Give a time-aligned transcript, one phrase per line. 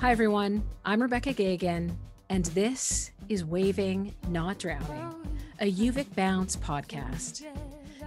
[0.00, 0.62] Hi, everyone.
[0.82, 1.94] I'm Rebecca Gagan,
[2.30, 5.14] and this is Waving Not Drowning,
[5.60, 7.44] a UVic Bounce podcast.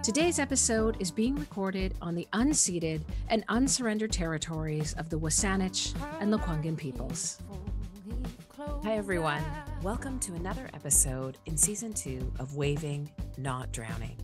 [0.02, 6.34] Today's episode is being recorded on the unceded and unsurrendered territories of the WSÁNEĆ and
[6.34, 7.38] Lekwungen peoples.
[8.84, 9.44] Hi, everyone.
[9.84, 13.08] Welcome to another episode in season two of Waving
[13.38, 14.18] Not Drowning.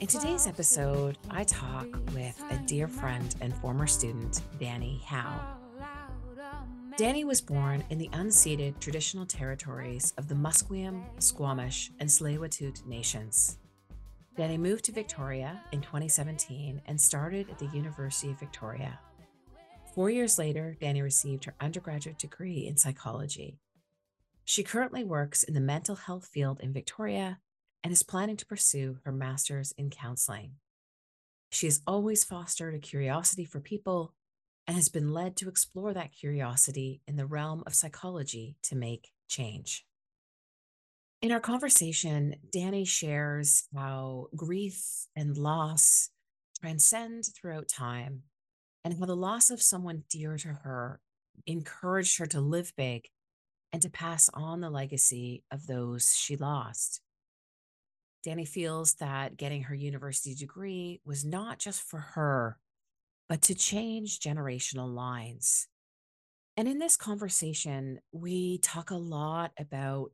[0.00, 5.61] In today's episode, I talk with a dear friend and former student, Danny Howe.
[6.96, 13.58] Danny was born in the unceded traditional territories of the Musqueam, Squamish, and Tsleil-Waututh nations.
[14.36, 18.98] Danny moved to Victoria in 2017 and started at the University of Victoria.
[19.94, 23.58] Four years later, Danny received her undergraduate degree in psychology.
[24.44, 27.38] She currently works in the mental health field in Victoria
[27.82, 30.52] and is planning to pursue her master's in counseling.
[31.50, 34.14] She has always fostered a curiosity for people
[34.66, 39.10] and has been led to explore that curiosity in the realm of psychology to make
[39.28, 39.84] change.
[41.20, 46.10] In our conversation, Danny shares how grief and loss
[46.60, 48.22] transcend throughout time
[48.84, 51.00] and how the loss of someone dear to her
[51.46, 53.08] encouraged her to live big
[53.72, 57.00] and to pass on the legacy of those she lost.
[58.22, 62.58] Danny feels that getting her university degree was not just for her,
[63.32, 65.66] but to change generational lines.
[66.58, 70.10] And in this conversation, we talk a lot about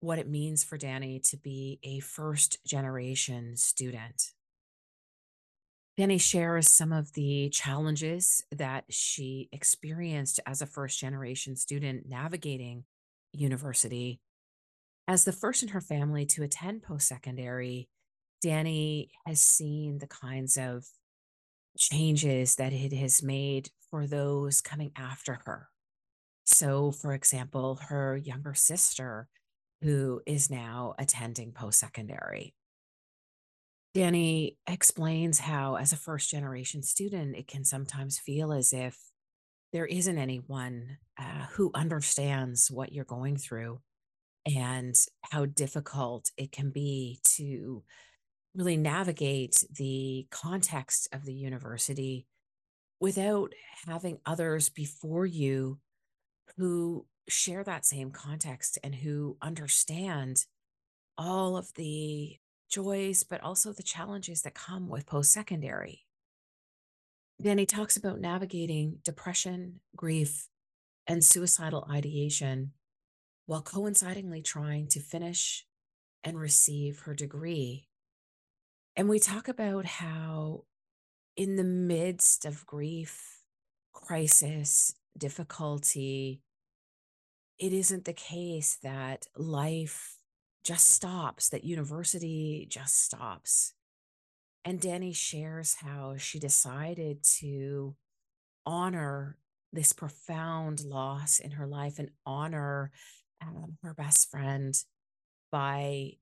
[0.00, 4.32] what it means for Danny to be a first generation student.
[5.96, 12.84] Danny shares some of the challenges that she experienced as a first generation student navigating
[13.32, 14.20] university.
[15.08, 17.88] As the first in her family to attend post secondary,
[18.42, 20.84] Danny has seen the kinds of
[21.78, 25.68] changes that it has made for those coming after her.
[26.44, 29.28] So, for example, her younger sister,
[29.82, 32.54] who is now attending post secondary.
[33.94, 38.96] Danny explains how, as a first generation student, it can sometimes feel as if
[39.72, 43.80] there isn't anyone uh, who understands what you're going through
[44.46, 47.82] and how difficult it can be to
[48.54, 52.26] really navigate the context of the university
[53.00, 53.52] without
[53.86, 55.78] having others before you
[56.56, 60.44] who share that same context and who understand
[61.16, 62.36] all of the
[62.70, 66.06] joys, but also the challenges that come with post secondary.
[67.40, 70.48] Danny talks about navigating depression, grief,
[71.06, 72.72] and suicidal ideation
[73.46, 75.66] while coincidingly trying to finish
[76.22, 77.88] and receive her degree
[78.96, 80.64] and we talk about how,
[81.36, 83.40] in the midst of grief,
[83.92, 86.42] crisis, difficulty,
[87.58, 90.16] it isn't the case that life
[90.64, 93.74] just stops, that university just stops.
[94.64, 97.94] And Danny shares how she decided to
[98.66, 99.38] honor
[99.72, 102.90] this profound loss in her life and honor
[103.40, 104.74] um, her best friend
[105.50, 106.12] by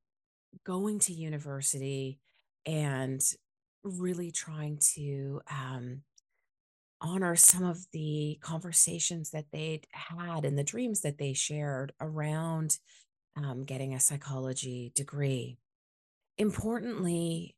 [0.65, 2.21] going to university
[2.69, 3.23] and
[3.83, 6.03] really trying to um,
[7.01, 12.77] honor some of the conversations that they'd had and the dreams that they shared around
[13.37, 15.57] um, getting a psychology degree.
[16.37, 17.57] Importantly,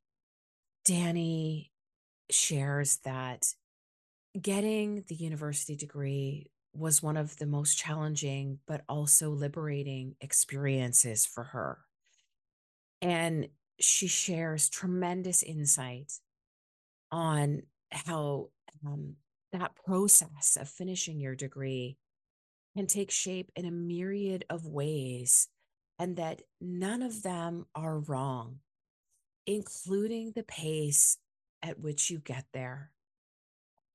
[0.85, 1.73] Danny
[2.31, 3.47] shares that
[4.41, 11.43] getting the university degree was one of the most challenging but also liberating experiences for
[11.45, 11.79] her.
[13.03, 13.49] And
[13.81, 16.13] she shares tremendous insight
[17.11, 18.49] on how
[18.87, 19.17] um,
[19.53, 21.97] that process of finishing your degree
[22.77, 25.49] can take shape in a myriad of ways,
[25.99, 28.61] and that none of them are wrong,
[29.47, 31.19] including the pace
[31.63, 32.93] at which you get there,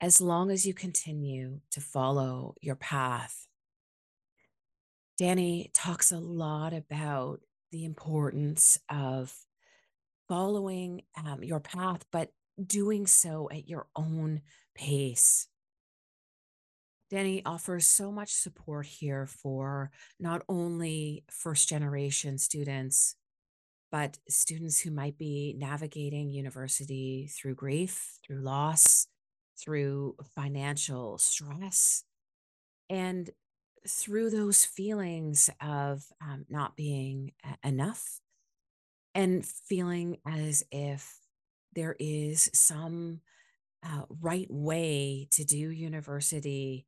[0.01, 3.47] as long as you continue to follow your path.
[5.17, 7.39] Danny talks a lot about
[7.71, 9.33] the importance of
[10.27, 12.29] following um, your path, but
[12.63, 14.41] doing so at your own
[14.75, 15.47] pace.
[17.09, 23.15] Danny offers so much support here for not only first generation students,
[23.91, 29.07] but students who might be navigating university through grief, through loss,
[29.57, 32.03] through financial stress,
[32.89, 33.29] and
[33.87, 37.31] through those feelings of um, not being
[37.63, 38.19] enough
[39.15, 41.17] and feeling as if
[41.73, 43.21] there is some
[43.83, 46.85] uh, right way to do university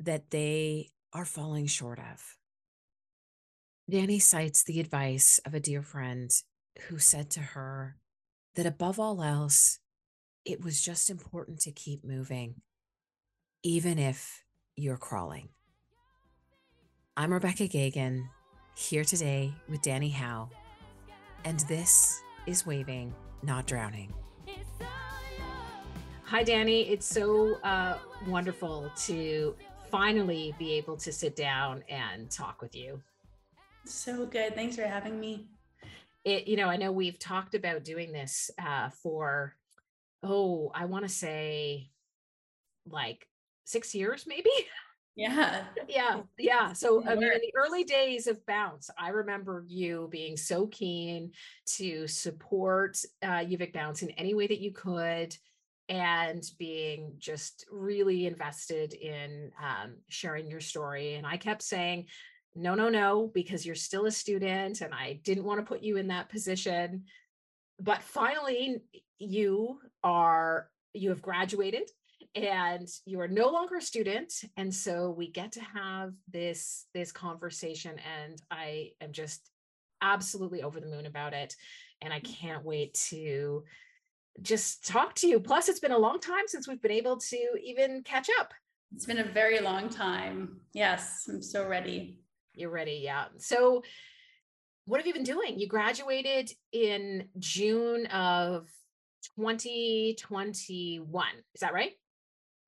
[0.00, 2.36] that they are falling short of.
[3.88, 6.30] Danny cites the advice of a dear friend
[6.88, 7.96] who said to her
[8.56, 9.78] that above all else,
[10.44, 12.62] it was just important to keep moving,
[13.62, 14.44] even if
[14.76, 15.48] you're crawling.
[17.16, 18.28] I'm Rebecca Gagan,
[18.76, 20.48] here today with Danny Howe,
[21.44, 24.12] and this is Waving, Not Drowning.
[26.24, 26.82] Hi, Danny.
[26.82, 29.54] It's so uh, wonderful to
[29.90, 33.02] finally be able to sit down and talk with you.
[33.84, 34.54] So good.
[34.54, 35.48] Thanks for having me.
[36.24, 39.56] It, you know, I know we've talked about doing this uh, for,
[40.22, 41.90] oh, I want to say
[42.88, 43.26] like
[43.64, 44.50] six years, maybe.
[45.16, 45.64] Yeah.
[45.88, 46.22] Yeah.
[46.38, 46.72] Yeah.
[46.72, 51.32] So, I mean, in the early days of Bounce, I remember you being so keen
[51.76, 55.36] to support uh, UVic Bounce in any way that you could
[55.88, 61.14] and being just really invested in um, sharing your story.
[61.14, 62.06] And I kept saying,
[62.54, 65.96] no, no, no, because you're still a student and I didn't want to put you
[65.96, 67.04] in that position.
[67.80, 68.82] But finally,
[69.18, 71.90] you are, you have graduated
[72.34, 77.10] and you are no longer a student and so we get to have this this
[77.10, 79.50] conversation and i am just
[80.00, 81.56] absolutely over the moon about it
[82.02, 82.38] and i mm.
[82.40, 83.64] can't wait to
[84.42, 85.40] just talk to you.
[85.40, 88.52] Plus it's been a long time since we've been able to even catch up.
[88.94, 90.60] It's been a very long time.
[90.72, 92.18] Yes i'm so ready.
[92.54, 93.26] You're ready yeah.
[93.38, 93.82] So
[94.86, 95.58] what have you been doing?
[95.58, 98.66] You graduated in june of
[99.36, 101.92] 2021 is that right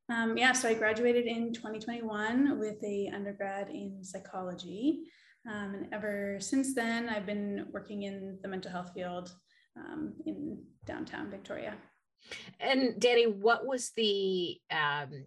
[0.08, 5.04] um, yeah, so I graduated in 2021 with a undergrad in psychology.
[5.50, 9.32] Um, and ever since then, I've been working in the mental health field
[9.76, 11.75] um, in downtown Victoria.
[12.60, 15.25] And Danny, what was the um,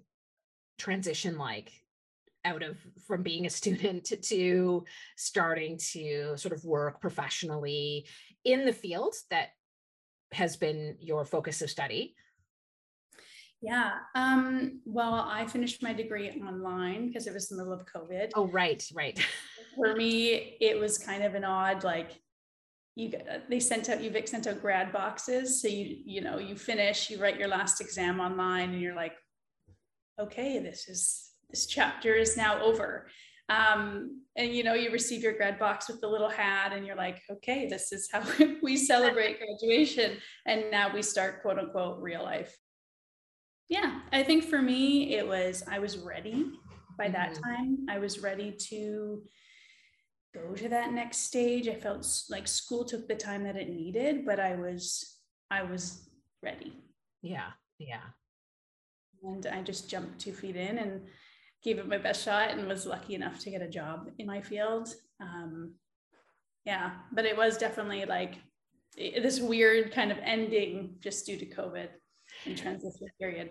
[0.78, 1.71] transition like
[2.44, 4.86] out of from being a student to, to
[5.18, 8.07] starting to sort of work professionally
[8.44, 9.50] in the field that
[10.31, 12.16] has been your focus of study?
[13.62, 13.94] Yeah.
[14.13, 18.31] Um, well, I finished my degree online because it was in the middle of COVID.
[18.36, 19.19] Oh, right, right.
[19.75, 22.22] For me, it was kind of an odd, like,
[22.96, 23.12] you
[23.50, 25.62] they sent out UVic sent out grad boxes.
[25.62, 29.16] So you, you know, you finish, you write your last exam online, and you're like,
[30.19, 33.07] okay, this is this chapter is now over.
[33.50, 36.96] Um, and you know, you receive your grad box with the little hat, and you're
[36.96, 38.24] like, okay, this is how
[38.63, 40.18] we celebrate graduation.
[40.46, 42.56] And now we start quote unquote real life
[43.69, 46.51] yeah i think for me it was i was ready
[46.97, 47.44] by that mm-hmm.
[47.44, 47.77] time.
[47.89, 49.23] I was ready to
[50.33, 51.67] go to that next stage.
[51.67, 55.19] I felt like school took the time that it needed but i was
[55.51, 56.09] i was
[56.41, 56.73] ready.
[57.21, 58.07] Yeah yeah.
[59.23, 61.01] And i just jumped two feet in and
[61.63, 64.41] gave it my best shot and was lucky enough to get a job in my
[64.41, 64.94] field.
[65.19, 65.75] Um,
[66.65, 68.35] yeah but it was definitely like
[68.97, 71.89] this weird kind of ending just due to covid
[72.45, 73.50] and transition period.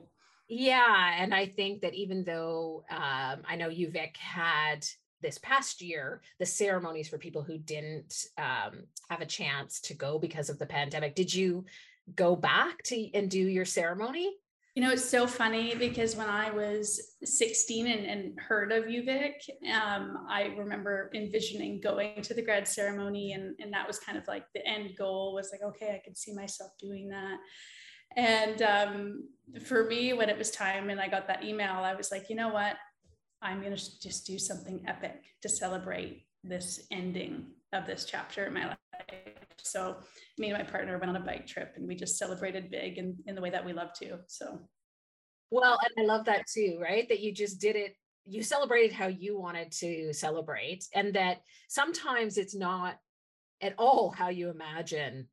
[0.48, 4.86] Yeah, and I think that even though um, I know UVic had
[5.22, 10.18] this past year the ceremonies for people who didn't um, have a chance to go
[10.18, 11.64] because of the pandemic, did you
[12.14, 14.36] go back to and do your ceremony?
[14.74, 19.34] You know, it's so funny because when I was 16 and, and heard of UVic,
[19.72, 24.26] um, I remember envisioning going to the grad ceremony, and, and that was kind of
[24.26, 27.36] like the end goal was like, okay, I could see myself doing that.
[28.16, 29.28] And um,
[29.64, 32.36] for me, when it was time and I got that email, I was like, you
[32.36, 32.76] know what?
[33.42, 38.54] I'm going to just do something epic to celebrate this ending of this chapter in
[38.54, 38.78] my life.
[39.58, 39.96] So
[40.38, 43.16] me and my partner went on a bike trip and we just celebrated big in,
[43.26, 44.18] in the way that we love to.
[44.28, 44.60] So
[45.50, 47.08] well, and I love that too, right?
[47.08, 47.94] That you just did it,
[48.26, 52.96] you celebrated how you wanted to celebrate, and that sometimes it's not
[53.60, 55.28] at all how you imagine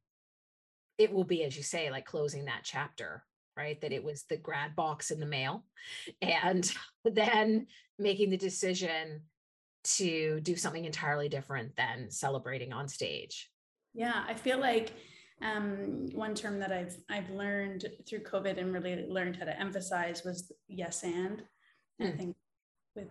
[1.02, 3.24] it will be, as you say, like closing that chapter,
[3.58, 3.80] right?
[3.82, 5.66] That it was the grad box in the mail
[6.22, 6.72] and
[7.06, 7.68] then
[7.98, 9.22] making the decision
[9.84, 13.50] to do something entirely different than celebrating on stage.
[13.94, 14.92] Yeah, I feel like
[15.42, 20.24] um, one term that I've I've learned through COVID and really learned how to emphasize
[20.24, 21.42] was yes and.
[22.00, 22.18] and I hmm.
[22.18, 22.36] think
[22.96, 23.08] with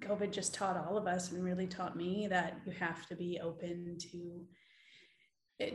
[0.00, 3.38] COVID just taught all of us and really taught me that you have to be
[3.42, 4.44] open to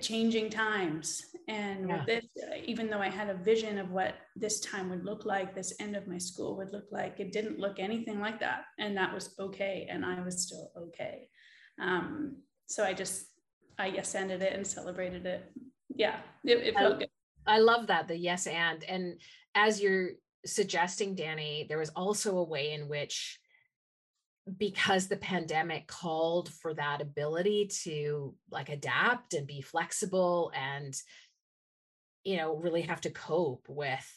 [0.02, 1.22] changing times.
[1.48, 1.98] And yeah.
[1.98, 2.26] with this
[2.66, 5.96] even though i had a vision of what this time would look like this end
[5.96, 8.66] of my school would look like it didn't look anything like that.
[8.78, 11.28] And that was okay and i was still okay.
[11.82, 13.28] Um, so i just
[13.78, 15.52] i yes ended it and celebrated it.
[15.96, 17.10] Yeah it, it felt I, good.
[17.48, 18.84] I love that the yes and.
[18.84, 19.22] And
[19.56, 20.12] as you're
[20.46, 23.40] suggesting danny there was also a way in which
[24.58, 30.96] because the pandemic called for that ability to like adapt and be flexible and
[32.24, 34.08] you know really have to cope with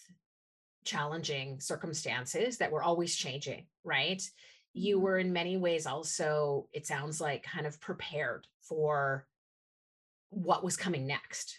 [0.85, 4.23] challenging circumstances that were always changing right
[4.75, 5.05] you Mm-hmm.
[5.05, 9.27] were in many ways also it sounds like kind of prepared for
[10.31, 11.59] what was coming next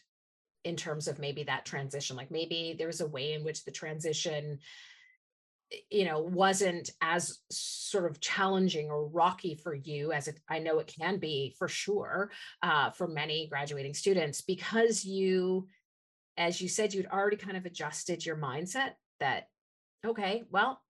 [0.63, 3.71] in terms of maybe that transition like maybe there was a way in which the
[3.71, 4.59] transition
[5.89, 10.79] you know wasn't as sort of challenging or rocky for you as it i know
[10.79, 15.67] it can be for sure uh, for many graduating students because you
[16.37, 19.47] as you said you'd already kind of adjusted your mindset that
[20.05, 20.81] okay well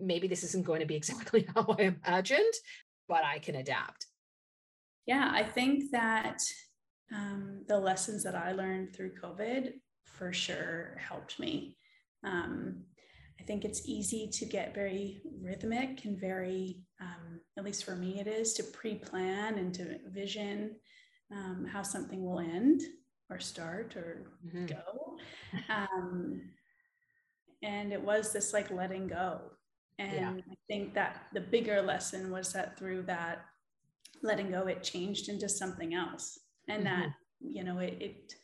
[0.00, 2.54] maybe this isn't going to be exactly how i imagined
[3.08, 4.06] but i can adapt
[5.06, 6.38] Yeah, I think that
[7.14, 9.74] um, the lessons that I learned through COVID
[10.04, 11.76] for sure helped me.
[12.24, 12.84] Um,
[13.40, 18.20] I think it's easy to get very rhythmic and very, um, at least for me,
[18.20, 20.76] it is to pre plan and to vision
[21.30, 22.80] um, how something will end
[23.30, 24.68] or start or Mhm.
[24.68, 25.18] go.
[25.68, 26.54] Um,
[27.62, 29.40] and it was this like letting go.
[29.98, 30.30] And Yeah.
[30.50, 33.46] I think that the bigger lesson was that through that
[34.22, 36.38] letting go, it changed into something else.
[36.68, 37.10] And that,
[37.40, 38.34] you know, it, it,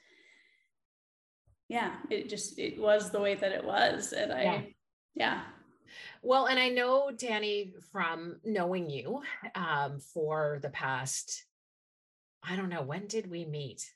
[1.69, 4.13] yeah, it just, it was the way that it was.
[4.13, 4.75] And I,
[5.15, 5.41] Yeah.
[6.23, 9.23] Well, and I know Danny from knowing you
[9.55, 11.45] um, for the past,
[12.43, 13.91] I don't know, when did we meet?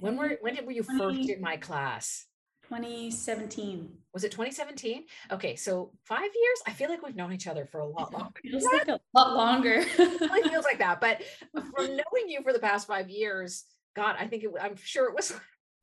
[0.00, 2.26] When were when did were you first 20 in my class?
[2.64, 3.90] 2017.
[4.12, 5.04] Was it 2017?
[5.30, 6.62] Okay, so five years.
[6.66, 8.40] I feel like we've known each other for a lot longer.
[8.42, 9.84] Feels like a lot longer.
[9.98, 11.00] It feels like that.
[11.00, 13.64] But from knowing you for the past five years,
[13.94, 14.50] God, I think it.
[14.60, 15.32] I'm sure it was.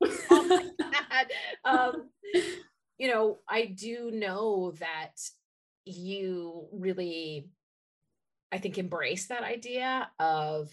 [0.00, 1.28] that.
[1.64, 2.10] Um,
[2.98, 5.16] you know, I do know that
[5.84, 7.48] you really,
[8.50, 10.70] I think, embrace that idea of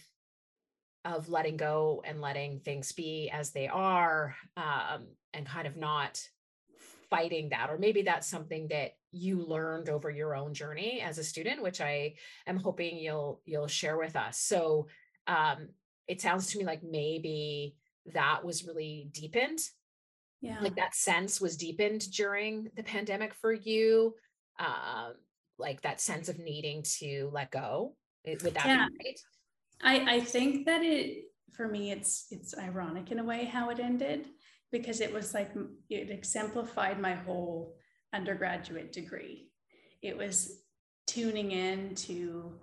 [1.06, 6.22] of letting go and letting things be as they are, um, and kind of not
[7.10, 7.70] fighting that.
[7.70, 11.82] Or maybe that's something that you learned over your own journey as a student, which
[11.82, 14.40] I am hoping you'll you'll share with us.
[14.40, 14.88] So
[15.28, 15.70] um,
[16.08, 17.76] it sounds to me like maybe
[18.14, 19.60] that was really deepened
[20.42, 20.60] yeah.
[20.62, 24.14] like that sense was deepened during the pandemic for you
[24.60, 25.14] um
[25.58, 28.88] like that sense of needing to let go It- would that Yeah.
[28.90, 29.20] be right
[29.82, 33.80] I, I think that it for me it's it's ironic in a way how it
[33.80, 34.28] ended
[34.72, 35.52] because it was like
[35.90, 37.76] it exemplified my whole
[38.14, 39.50] undergraduate degree.
[40.02, 40.62] It was
[41.08, 42.60] tuning in to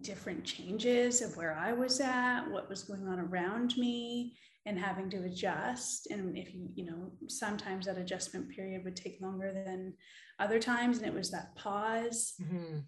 [0.00, 5.08] different changes of where I was at, what was going on around me, and having
[5.10, 6.08] to adjust.
[6.10, 9.94] And if you, you know, sometimes that adjustment period would take longer than
[10.38, 10.98] other times.
[10.98, 12.84] And it was that pause Mhm.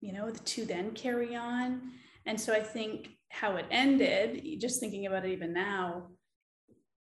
[0.00, 1.92] you know, to then carry on.
[2.26, 6.10] And so I think how it ended, just thinking about it even now,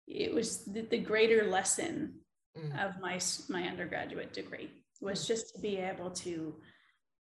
[0.07, 2.19] it was the, the greater lesson
[2.55, 2.85] Mm.
[2.85, 3.19] of my
[3.49, 4.69] my undergraduate degree
[5.01, 6.61] was just to be able to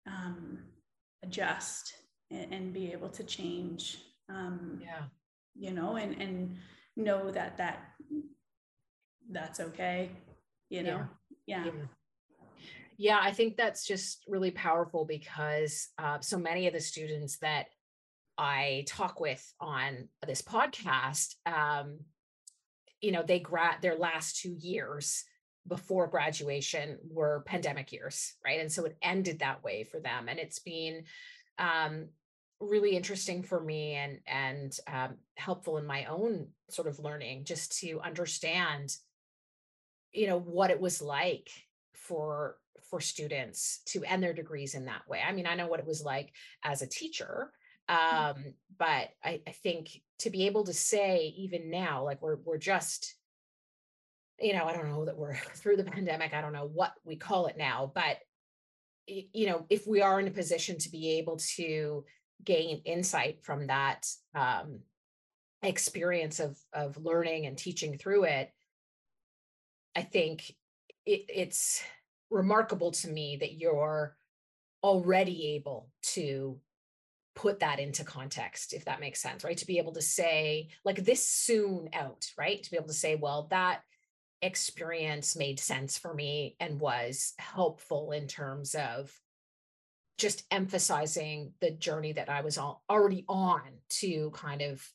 [0.07, 0.59] um,
[1.25, 1.95] adjust
[2.31, 5.05] and, and be able to change, um, yeah.
[5.55, 6.57] you know, and and
[6.97, 7.79] know that that
[9.31, 10.11] that's okay,
[10.69, 11.07] you know,
[11.47, 11.73] yeah, yeah.
[12.97, 13.19] Yeah.
[13.21, 17.67] I think that's just really powerful because uh, so many of the students that
[18.37, 22.01] i talk with on this podcast um,
[23.01, 25.25] you know they grad their last two years
[25.67, 28.61] before graduation were pandemic years right?
[28.61, 31.05] And so it ended that way for them and it's been
[31.59, 32.09] um,
[32.61, 37.79] really interesting for me and and um, helpful in my own sort of learning just
[37.81, 38.97] to understand
[40.13, 41.49] you know what it was like
[41.95, 42.57] for
[42.91, 45.21] for students to end their degrees in that way.
[45.27, 47.51] I mean i know what it was like as a teacher
[47.89, 52.59] um but I, I think to be able to say even now like we're we're
[52.59, 53.15] just
[54.41, 57.17] you know i don't know that we're through the pandemic i don't know what we
[57.17, 58.19] call it now but
[59.07, 62.05] you know if we are in a position to be able to
[62.43, 64.81] gain insight from that um
[65.63, 68.51] experience of of learning and teaching through it
[69.97, 70.55] i think
[71.07, 71.83] it, it's
[72.31, 74.17] remarkable to me that you're
[74.83, 76.59] already able to
[77.35, 79.57] put that into context if that makes sense right?
[79.57, 82.63] To be able to say like this soon out right?
[82.63, 83.81] To be able to say well that
[84.45, 89.11] experience made sense for me and was helpful in terms of
[90.19, 93.63] just emphasizing the journey that I was al- already on
[94.01, 94.87] to kind of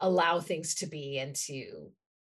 [0.00, 1.90] allow things to be and to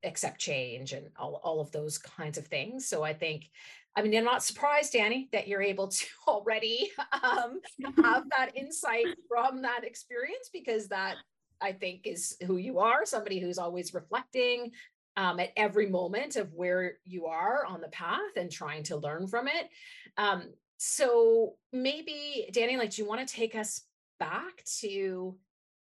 [0.05, 2.89] accept change and all, all of those kinds of things.
[2.89, 3.49] So I think,
[3.97, 7.61] I mean, I'm not surprised, Danny, that you're able to already um,
[8.03, 11.17] have that insight from that experience because that
[11.63, 14.73] I think is who you are, somebody who's always reflecting
[15.17, 19.27] um, at every moment of where you are on the path and trying to learn
[19.27, 19.69] from it.
[20.17, 20.45] Um,
[20.79, 23.83] so maybe, Danny, like, do you want to take us
[24.19, 25.37] back to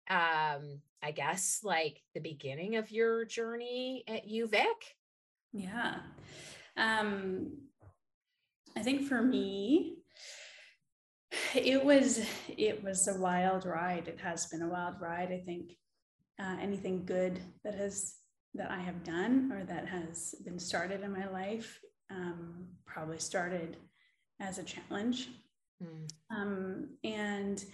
[0.08, 4.64] um I guess like the beginning of your journey at UVic?
[5.52, 5.96] Yeah.
[6.76, 7.52] Um,
[8.76, 9.96] I think for me,
[11.54, 14.08] it was it was a wild ride.
[14.08, 15.32] It has been a wild ride.
[15.32, 15.72] I think
[16.40, 18.14] uh, anything good that has
[18.54, 21.78] that I have done or that has been started in my life
[22.10, 23.76] um, probably started
[24.40, 25.28] as a challenge.
[25.82, 26.08] Mm.
[26.30, 27.64] Um, and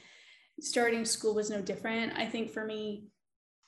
[0.61, 2.13] starting school was no different.
[2.17, 3.09] I think for me,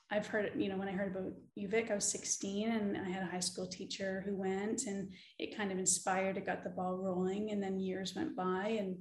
[0.09, 3.23] I've heard, you know, when I heard about UVic, I was 16 and I had
[3.23, 6.97] a high school teacher who went and it kind of inspired, it got the ball
[6.97, 7.51] rolling.
[7.51, 8.97] And then years went by and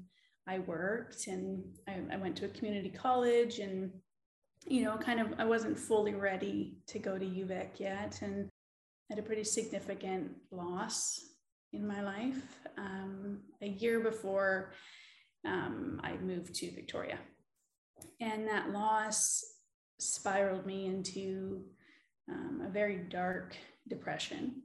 [0.47, 3.91] I worked and I, I went to a community college and,
[4.67, 8.21] you know, kind of, I wasn't fully ready to go to UVic yet.
[8.23, 8.49] And
[9.11, 11.21] had a pretty significant loss
[11.73, 12.61] in my life.
[12.79, 14.73] Um, a year before
[15.45, 17.19] um, I moved to Victoria.
[18.21, 19.43] And that loss
[19.99, 21.65] spiraled me into
[22.31, 23.57] um, a very dark
[23.89, 24.63] depression.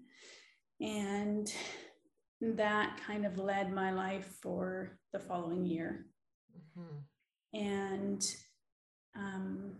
[0.80, 1.52] And
[2.42, 6.06] that kind of led my life for the following year.
[6.78, 7.60] Mm-hmm.
[7.60, 8.36] And
[9.16, 9.74] um,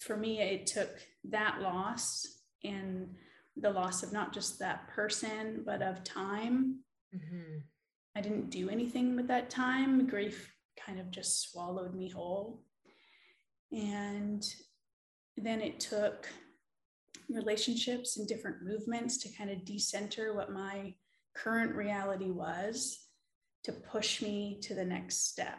[0.00, 0.90] for me, it took
[1.24, 2.26] that loss
[2.64, 3.14] and
[3.56, 6.80] the loss of not just that person, but of time.
[7.14, 7.58] Mm-hmm.
[8.16, 10.06] I didn't do anything with that time.
[10.06, 10.52] Grief
[10.84, 12.62] kind of just swallowed me whole.
[13.72, 14.44] And
[15.36, 16.28] then it took
[17.28, 20.94] relationships and different movements to kind of decenter what my
[21.36, 23.06] current reality was
[23.64, 25.58] to push me to the next step,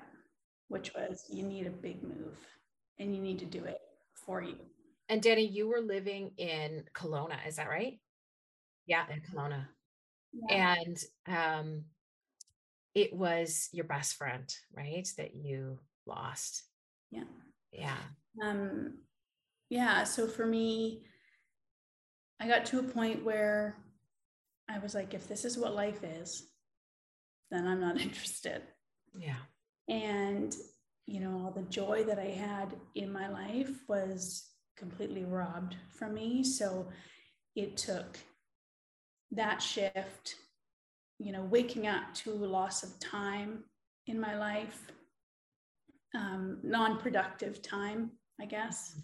[0.71, 2.37] which was you need a big move
[2.97, 3.79] and you need to do it
[4.13, 4.55] for you.
[5.09, 7.99] And Danny, you were living in Kelowna, is that right?
[8.85, 9.65] Yeah, in Kelowna.
[10.31, 10.75] Yeah.
[10.79, 11.83] And um,
[12.95, 15.07] it was your best friend, right?
[15.17, 16.63] That you lost.
[17.11, 17.23] Yeah.
[17.73, 17.97] Yeah.
[18.41, 18.99] Um,
[19.69, 20.05] yeah.
[20.05, 21.03] So for me,
[22.39, 23.75] I got to a point where
[24.69, 26.47] I was like, if this is what life is,
[27.49, 28.61] then I'm not interested.
[29.19, 29.35] Yeah.
[29.87, 30.55] And,
[31.05, 36.13] you know, all the joy that I had in my life was completely robbed from
[36.13, 36.43] me.
[36.43, 36.87] So
[37.55, 38.17] it took
[39.31, 40.35] that shift,
[41.19, 43.63] you know, waking up to loss of time
[44.07, 44.91] in my life,
[46.15, 48.99] um, non-productive time, I guess,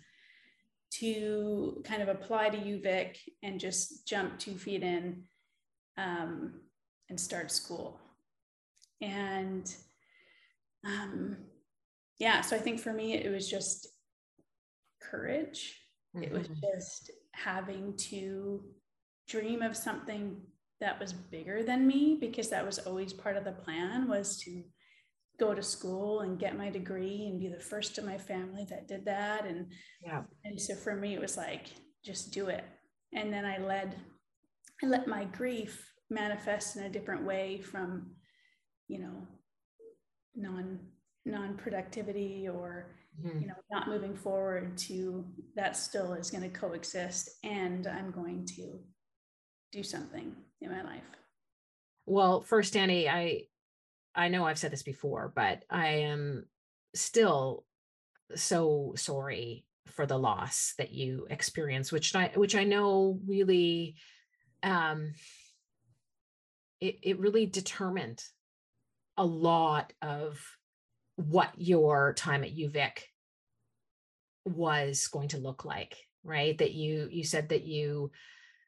[0.92, 5.24] to kind of apply to UVic and just jump two feet in
[5.98, 6.54] um,
[7.10, 8.00] and start school.
[9.02, 9.74] And
[10.88, 11.38] um,
[12.20, 13.88] yeah, so I think for me, it was just
[15.02, 15.80] courage.
[16.16, 16.24] Mm-hmm.
[16.24, 16.62] It was mm-hmm.
[16.74, 18.64] just having to
[19.28, 20.42] dream of something
[20.80, 24.64] that was bigger than me because that was always part of the plan was to
[25.40, 28.88] go to school and get my degree and be the first in my family that
[28.88, 29.68] did that and
[30.04, 31.68] yeah and so for me it was like
[32.04, 32.64] just do it
[33.14, 33.96] and then i led
[34.84, 38.10] i let my grief manifest in a different way from
[38.88, 39.28] you know
[40.38, 40.80] non
[41.26, 43.42] non-productivity or mm-hmm.
[43.42, 48.46] you know not moving forward to that still is going to coexist and i'm going
[48.46, 48.80] to
[49.74, 51.04] do something in my life
[52.06, 53.42] well first danny i
[54.18, 56.46] I know I've said this before, but I am
[56.96, 57.64] still
[58.36, 63.96] so sorry for the loss that you experienced, which I which I know really
[64.64, 65.14] um
[66.82, 68.24] it, it really determined
[69.18, 70.40] a lot of
[71.16, 73.00] what your time at UVic
[74.46, 76.58] was going to look like, right?
[76.58, 78.12] That you you said that you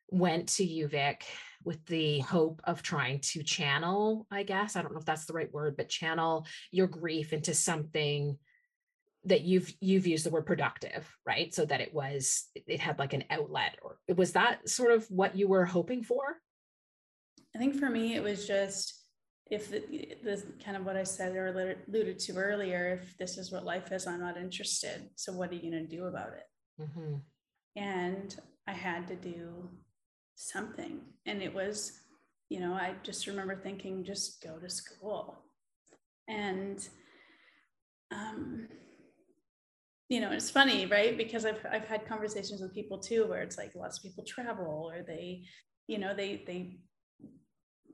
[0.09, 1.21] went to UVic
[1.63, 5.33] with the hope of trying to channel, I guess, I don't know if that's the
[5.33, 8.38] right word, but channel your grief into something
[9.25, 11.53] that you've you've used the word productive, right?
[11.53, 15.35] So that it was it had like an outlet or was that sort of what
[15.35, 16.38] you were hoping for?
[17.55, 18.98] I think for me it was just
[19.49, 19.79] if the,
[20.23, 23.91] the kind of what I said or alluded to earlier, if this is what life
[23.91, 25.09] is, I'm not interested.
[25.15, 26.81] So what are you going to do about it?
[26.81, 27.15] Mm-hmm.
[27.75, 28.35] And
[28.67, 29.69] I had to do
[30.35, 31.01] something.
[31.25, 31.99] And it was,
[32.49, 35.39] you know, I just remember thinking, just go to school.
[36.27, 36.88] And
[38.12, 38.67] um,
[40.09, 41.15] you know, it's funny, right?
[41.15, 44.91] Because I've I've had conversations with people too, where it's like lots of people travel
[44.91, 45.43] or they,
[45.88, 46.79] you know, they they,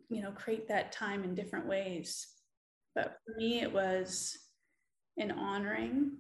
[0.09, 2.27] you know, create that time in different ways.
[2.93, 4.37] But for me, it was
[5.17, 6.11] an honoring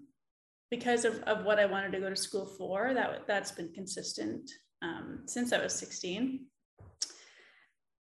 [0.71, 2.93] because of, of what I wanted to go to school for.
[2.93, 4.49] That that's been consistent
[4.81, 6.45] um, since I was 16.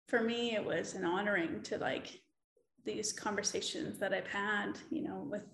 [0.09, 2.21] For me, it was an honoring to like
[2.85, 5.45] these conversations that I've had, you know, with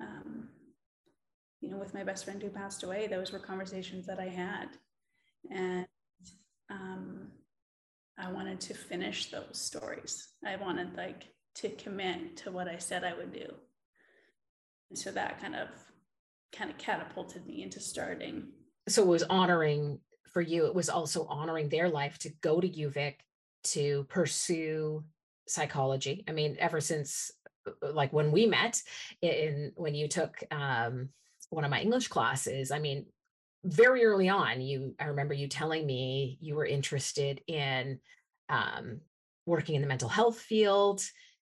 [0.00, 0.48] um,
[1.60, 4.68] you know, with my best friend who passed away, those were conversations that I had.
[5.50, 5.86] And
[6.70, 7.28] um,
[8.20, 10.28] I wanted to finish those stories.
[10.44, 13.46] I wanted like to commit to what I said I would do.
[14.90, 15.68] And so that kind of
[16.52, 18.48] kind of catapulted me into starting.
[18.88, 20.00] So it was honoring
[20.32, 23.14] for you, it was also honoring their life to go to UVic
[23.62, 25.04] to pursue
[25.46, 26.24] psychology.
[26.28, 27.30] I mean, ever since
[27.66, 28.82] uh, like when we met
[29.22, 31.08] in when you took um
[31.50, 33.06] one of my English classes, I mean,
[33.64, 37.98] very early on, you I remember you telling me you were interested in
[38.48, 39.00] um,
[39.46, 41.02] working in the mental health field.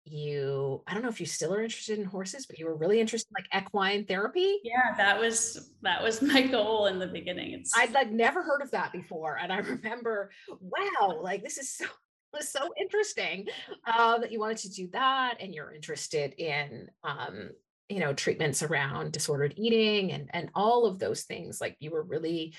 [0.05, 2.99] You, I don't know if you still are interested in horses, but you were really
[2.99, 4.59] interested in like equine therapy.
[4.63, 7.53] Yeah, that was that was my goal in the beginning.
[7.53, 11.71] It's I'd like never heard of that before, and I remember, wow, like this is
[11.71, 11.85] so
[12.33, 13.47] was so interesting
[13.87, 17.49] uh, that you wanted to do that, and you're interested in um,
[17.89, 22.03] you know treatments around disordered eating and and all of those things like you were
[22.03, 22.53] really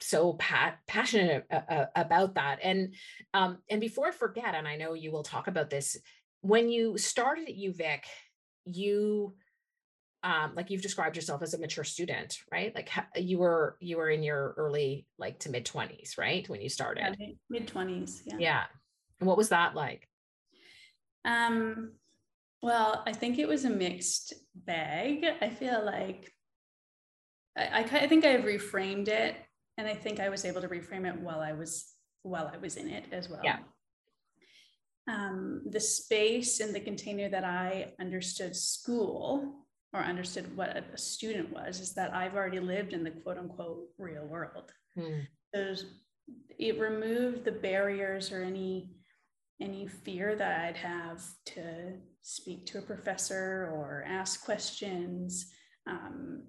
[0.00, 2.60] so pa- passionate uh, about that.
[2.62, 2.94] And
[3.34, 5.96] um and before i forget and i know you will talk about this
[6.40, 8.04] when you started at uvic
[8.64, 9.34] you
[10.22, 12.74] um like you've described yourself as a mature student right?
[12.74, 16.68] Like you were you were in your early like to mid 20s right when you
[16.68, 17.16] started?
[17.18, 18.36] yeah, mid 20s yeah.
[18.38, 18.62] Yeah.
[19.20, 20.08] And what was that like?
[21.24, 21.92] Um
[22.62, 25.24] well, I think it was a mixed bag.
[25.40, 26.32] I feel like
[27.56, 29.36] I, I, I think I've reframed it,
[29.76, 31.92] and I think I was able to reframe it while I was
[32.22, 33.40] while I was in it as well.
[33.44, 33.58] Yeah.
[35.08, 41.50] Um, the space and the container that I understood school or understood what a student
[41.52, 44.70] was is that I've already lived in the quote unquote real world.
[44.94, 45.20] Hmm.
[45.54, 45.86] There's,
[46.58, 48.97] it removed the barriers or any
[49.60, 55.50] any fear that I'd have to speak to a professor or ask questions.
[55.86, 56.44] Um,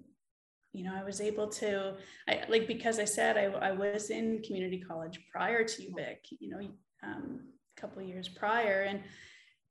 [0.72, 1.96] you know, I was able to,
[2.28, 6.50] I like because I said I, I was in community college prior to UVic, you
[6.50, 6.68] know,
[7.02, 7.40] um,
[7.76, 9.00] a couple years prior, and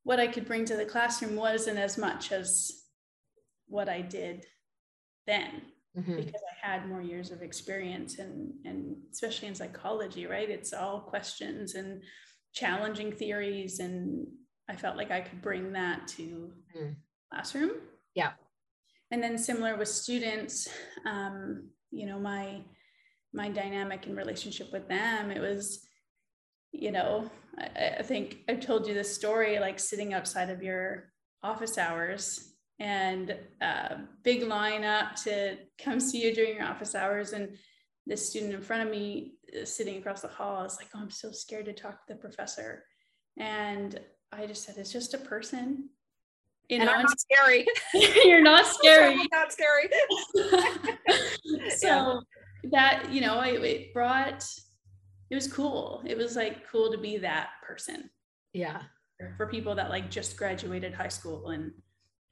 [0.04, 2.72] what I could bring to the classroom wasn't as much as
[3.68, 4.46] what I did
[5.28, 5.62] then.
[5.98, 6.18] Mm-hmm.
[6.18, 10.48] because I had more years of experience and and especially in psychology, right?
[10.48, 12.04] It's all questions and
[12.54, 14.28] challenging theories and
[14.70, 16.96] I felt like I could bring that to mm.
[17.32, 17.72] classroom.
[18.14, 18.32] Yeah.
[19.12, 20.70] And then similar with students,
[21.06, 22.62] um, you know, my
[23.34, 25.86] my dynamic and relationship with them, it was,
[26.72, 31.12] you know, I, I think I've told you this story, like sitting outside of your
[31.44, 37.34] office hours and uh, big line up to come see you during your office hours.
[37.34, 37.58] And
[38.10, 41.12] this student in front of me uh, sitting across the hall is like, oh, I'm
[41.12, 42.84] so scared to talk to the professor.
[43.38, 44.00] And
[44.32, 45.90] I just said, it's just a person.
[46.68, 47.68] You know, and I'm not scary.
[48.26, 49.16] you're not scary.
[49.32, 49.90] not scary.
[51.78, 52.20] so yeah.
[52.72, 54.44] that, you know, it, it brought,
[55.30, 56.02] it was cool.
[56.06, 58.10] It was like cool to be that person.
[58.54, 58.82] Yeah.
[59.38, 61.74] For people that like just graduated high school and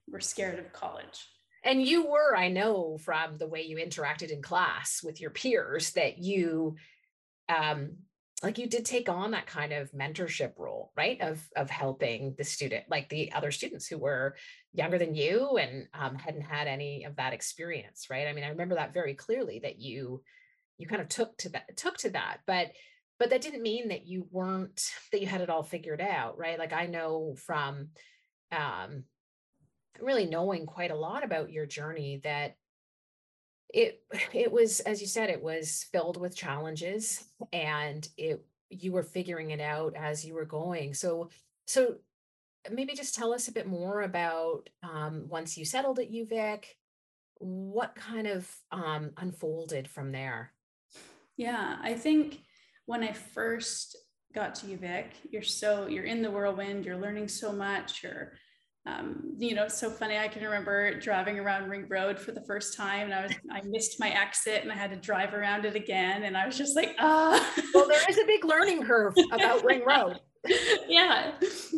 [0.09, 1.27] were scared of college.
[1.67, 5.91] And you were, I know from the way you interacted in class with your peers
[5.91, 6.75] that you
[7.49, 7.97] um
[8.43, 11.19] like you did take on that kind of mentorship role right?
[11.21, 14.35] Of of helping the student like the other students who were
[14.73, 18.27] younger than you and um, hadn't had any of that experience right?
[18.27, 20.23] I mean i remember that very clearly that you
[20.77, 22.71] you kind of took to that took to that but
[23.19, 26.59] but that didn't mean that you weren't that you had it all figured out right?
[26.59, 27.89] Like i know from
[28.51, 29.03] um
[30.01, 32.55] really knowing quite a lot about your journey that
[33.73, 34.01] it
[34.33, 39.51] it was as you said it was filled with challenges and it you were figuring
[39.51, 40.93] it out as you were going.
[40.93, 41.29] So
[41.65, 41.95] so
[42.71, 46.65] maybe just tell us a bit more about um, once you settled at uvic
[47.39, 50.51] what kind of um, unfolded from there?
[51.37, 52.39] Yeah i think
[52.87, 53.95] when i first
[54.33, 58.33] got to uvic you're so you're in the whirlwind you're learning so much you're
[58.87, 60.17] um, you know, it's so funny.
[60.17, 63.61] I can remember driving around Ring Road for the first time, and I was I
[63.61, 66.75] missed my exit, and I had to drive around it again, and I was just
[66.75, 67.53] like, ah.
[67.73, 70.19] Well, there is a big learning curve about Ring Road.
[70.87, 71.33] yeah.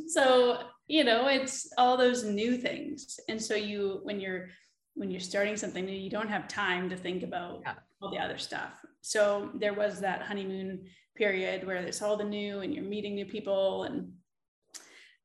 [0.08, 4.50] So you know, it's all those new things, and so you when you're
[4.94, 7.76] when you're starting something new, you don't have time to think about yeah.
[8.02, 8.74] all the other stuff.
[9.02, 13.26] So there was that honeymoon period where there's all the new and you're meeting new
[13.26, 13.84] people.
[13.84, 14.12] And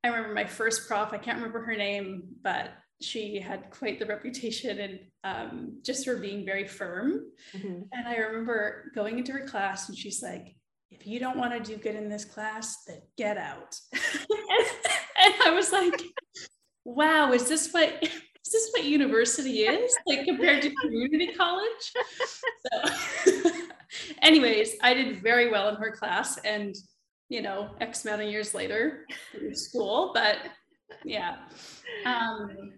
[0.04, 4.04] I remember my first prof, I can't remember her name, but she had quite the
[4.04, 7.22] reputation and um, just for being very firm.
[7.56, 7.82] Mm-hmm.
[7.90, 10.54] And I remember going into her class and she's like,
[10.90, 13.74] if you don't want to do good in this class, then get out.
[13.94, 16.00] and I was like,
[16.84, 21.92] wow, is this what is this what university is like compared to community college?
[22.72, 23.42] So
[24.22, 26.74] anyways, I did very well in her class and
[27.28, 30.36] you know, X amount of years later through school, but
[31.04, 31.36] yeah.
[32.04, 32.74] Um,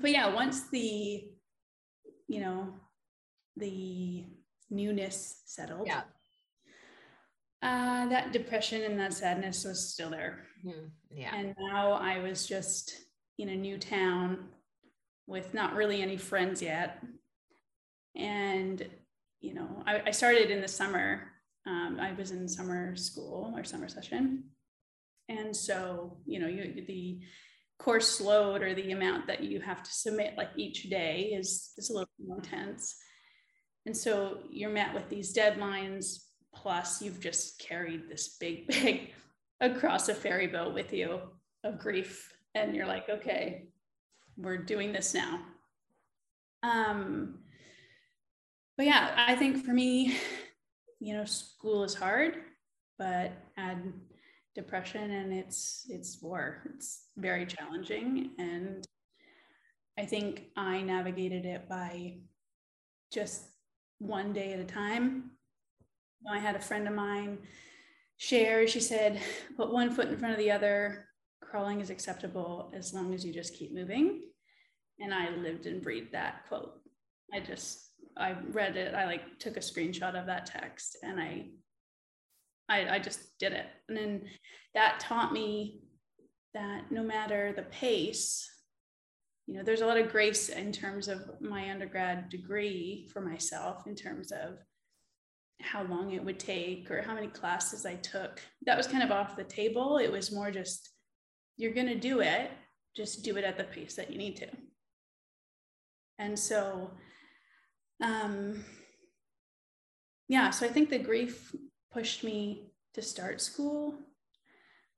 [0.00, 1.24] but yeah, once the,
[2.28, 2.74] you know,
[3.56, 4.24] the
[4.70, 6.02] newness settled, yeah.
[7.60, 10.44] Uh, that depression and that sadness was still there.
[10.64, 11.34] Mm, yeah.
[11.34, 12.94] And now I was just
[13.36, 14.44] in a new town
[15.26, 17.02] with not really any friends yet.
[18.14, 18.86] And,
[19.40, 21.32] you know, I, I started in the summer.
[21.68, 24.44] Um, I was in summer school or summer session.
[25.28, 27.20] And so, you know, you, the
[27.78, 31.90] course load or the amount that you have to submit like each day is, is
[31.90, 32.96] a little more intense.
[33.84, 39.12] And so you're met with these deadlines, plus you've just carried this big bag
[39.60, 41.20] across a ferry boat with you
[41.64, 42.32] of grief.
[42.54, 43.68] And you're like, okay,
[44.38, 45.40] we're doing this now.
[46.62, 47.40] Um,
[48.78, 50.16] but yeah, I think for me,
[51.00, 52.38] you know, school is hard,
[52.98, 53.92] but add
[54.54, 56.62] depression and it's it's war.
[56.74, 58.30] It's very challenging.
[58.38, 58.84] And
[59.98, 62.18] I think I navigated it by
[63.12, 63.44] just
[63.98, 65.30] one day at a time.
[66.30, 67.38] I had a friend of mine
[68.16, 69.20] share, she said,
[69.56, 71.06] put one foot in front of the other.
[71.40, 74.22] Crawling is acceptable as long as you just keep moving
[75.00, 76.80] and I lived and breathed that quote.
[77.32, 77.87] I just
[78.18, 78.94] I read it.
[78.94, 81.46] I like took a screenshot of that text and I
[82.68, 83.66] I, I just did it.
[83.88, 84.22] And then
[84.74, 85.80] that taught me
[86.54, 88.48] that no matter the pace,
[89.46, 93.86] you know, there's a lot of grace in terms of my undergrad degree for myself
[93.86, 94.58] in terms of
[95.60, 98.40] how long it would take or how many classes I took.
[98.66, 99.96] That was kind of off the table.
[99.96, 100.90] It was more just,
[101.56, 102.50] you're going to do it,
[102.94, 104.48] just do it at the pace that you need to.
[106.18, 106.90] And so,
[108.02, 108.64] um,
[110.28, 111.54] yeah, so I think the grief
[111.92, 113.94] pushed me to start school,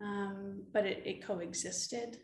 [0.00, 2.18] um, but it, it coexisted.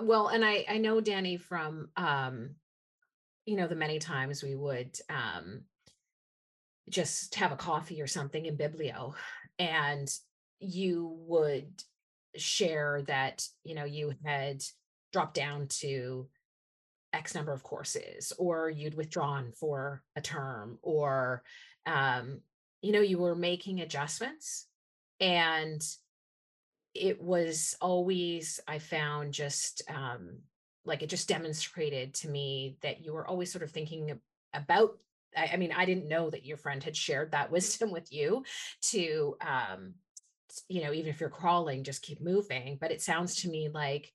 [0.00, 2.56] Well, and I, I know Danny from, um,
[3.46, 5.62] you know, the many times we would um,
[6.88, 9.14] just have a coffee or something in Biblio,
[9.58, 10.08] and
[10.60, 11.82] you would
[12.36, 14.62] share that, you know, you had
[15.12, 16.28] dropped down to
[17.14, 21.42] X number of courses, or you'd withdrawn for a term, or,
[21.86, 22.40] um,
[22.82, 24.66] you know, you were making adjustments.
[25.20, 25.82] And
[26.92, 30.38] it was always, I found just um,
[30.84, 34.18] like it just demonstrated to me that you were always sort of thinking
[34.52, 34.98] about.
[35.36, 38.44] I, I mean, I didn't know that your friend had shared that wisdom with you
[38.90, 39.94] to, um,
[40.68, 42.78] you know, even if you're crawling, just keep moving.
[42.80, 44.12] But it sounds to me like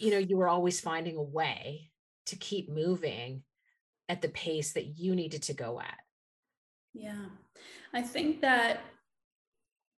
[0.00, 1.90] you know, you were always finding a way
[2.26, 3.42] to keep moving
[4.08, 5.98] at the pace that you needed to go at.
[6.94, 7.26] Yeah.
[7.94, 8.80] I think that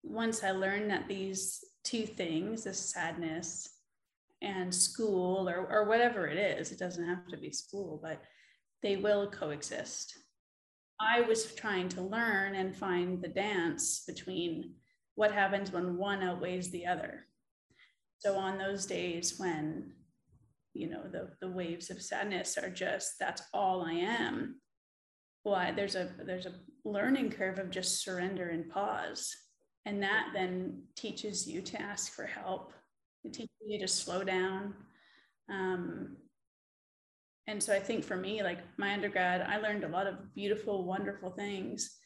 [0.02, 3.68] once I learned that these two things, the sadness
[4.42, 8.20] and school or, or whatever it is, it doesn't have to be school, but
[8.82, 10.18] they will coexist.
[11.00, 14.74] I was trying to learn and find the dance between
[15.14, 17.26] what happens when one outweighs the other.
[18.22, 19.94] So on those days when,
[20.74, 24.60] you know, the, the waves of sadness are just, that's all I am.
[25.42, 26.54] Why there's a there's a
[26.84, 29.34] learning curve of just surrender and pause.
[29.86, 32.72] And that then teaches you to ask for help.
[33.24, 34.74] It teaches you to slow down.
[35.50, 36.16] Um,
[37.48, 40.84] and so I think for me, like my undergrad, I learned a lot of beautiful,
[40.84, 41.98] wonderful things.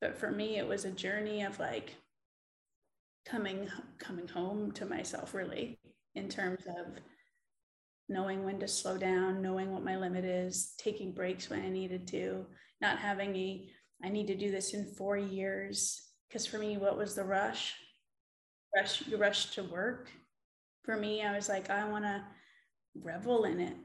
[0.00, 1.94] But for me, it was a journey of like
[3.26, 5.78] coming coming home to myself really
[6.14, 6.98] in terms of
[8.08, 12.06] knowing when to slow down knowing what my limit is taking breaks when i needed
[12.06, 12.44] to
[12.80, 13.68] not having a
[14.04, 16.06] i need to do this in four years.
[16.28, 17.74] Because for me what was the rush?
[18.76, 20.10] Rush you rush to work?
[20.84, 22.22] For me i was like i want to
[22.94, 23.76] revel in it.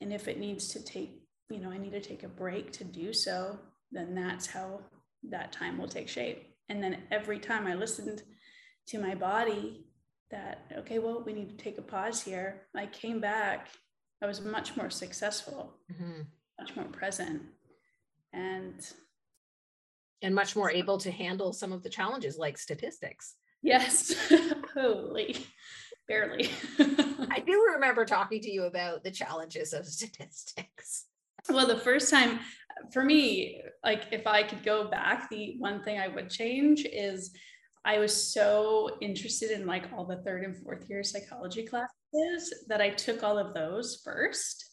[0.00, 2.84] And if it needs to take you know i need to take a break to
[2.84, 3.58] do so
[3.92, 4.80] then that's how
[5.30, 6.54] that time will take shape.
[6.68, 8.22] And then every time i listened
[8.86, 9.84] to my body
[10.30, 13.68] that okay well we need to take a pause here i came back
[14.22, 16.22] I was much more successful, mm-hmm.
[16.58, 17.42] much more present,
[18.32, 18.74] and
[20.22, 23.34] and much more able to handle some of the challenges like statistics.
[23.62, 24.14] Yes,
[24.74, 25.36] holy,
[26.08, 26.50] barely.
[26.78, 31.06] I do remember talking to you about the challenges of statistics.
[31.48, 32.40] Well, the first time
[32.92, 37.32] for me, like if I could go back, the one thing I would change is
[37.86, 42.80] I was so interested in like all the third and fourth year psychology classes that
[42.80, 44.72] I took all of those first.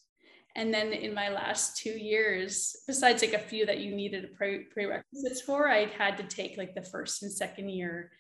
[0.55, 4.35] And then in my last two years, besides like a few that you needed a
[4.35, 8.11] pre- prerequisites for, I had to take like the first and second year.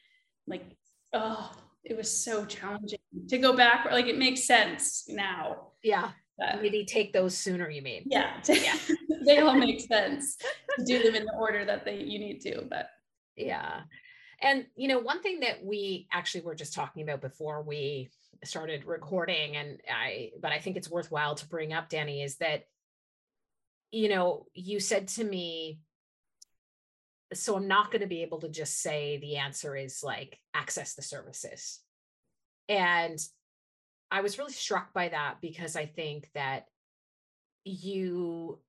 [0.45, 0.63] Like,
[1.11, 1.51] oh,
[1.83, 3.87] it was so challenging to go back.
[3.91, 5.69] Like it makes sense now.
[5.83, 6.11] Yeah.
[6.37, 8.03] But, Maybe take those sooner, you mean?
[8.05, 8.33] Yeah.
[8.47, 8.77] yeah.
[9.25, 10.37] they all make sense
[10.77, 12.63] to do them in the order that they you need to.
[12.69, 12.89] But
[13.35, 13.81] yeah.
[14.43, 18.09] And, you know, one thing that we actually were just talking about before we
[18.43, 22.65] started recording, and I, but I think it's worthwhile to bring up, Danny, is that,
[23.91, 25.79] you know, you said to me,
[27.33, 30.93] so I'm not going to be able to just say the answer is like access
[30.93, 31.79] the services.
[32.67, 33.17] And
[34.11, 36.65] I was really struck by that because I think that
[37.63, 38.59] you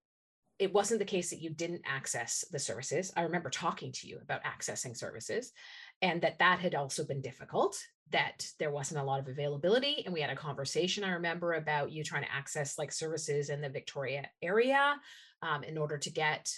[0.64, 3.12] it wasn't the case that you didn't access the services.
[3.14, 5.52] I remember talking to you about accessing services
[6.00, 7.76] and that that had also been difficult,
[8.12, 10.02] that there wasn't a lot of availability.
[10.06, 13.60] And we had a conversation, I remember, about you trying to access like services in
[13.60, 14.94] the Victoria area
[15.42, 16.50] um, in order to get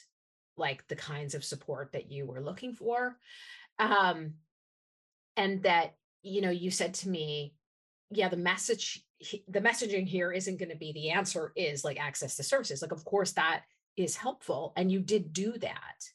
[0.56, 3.16] like the kinds of support that you were looking for.
[3.80, 4.34] Um,
[5.36, 7.54] and that, you know, you said to me,
[8.12, 9.02] yeah, the message,
[9.48, 12.82] the messaging here isn't going to be the answer is like access to services.
[12.82, 13.62] Like, of course, that
[13.96, 14.72] is helpful.
[14.76, 16.10] And you did do that.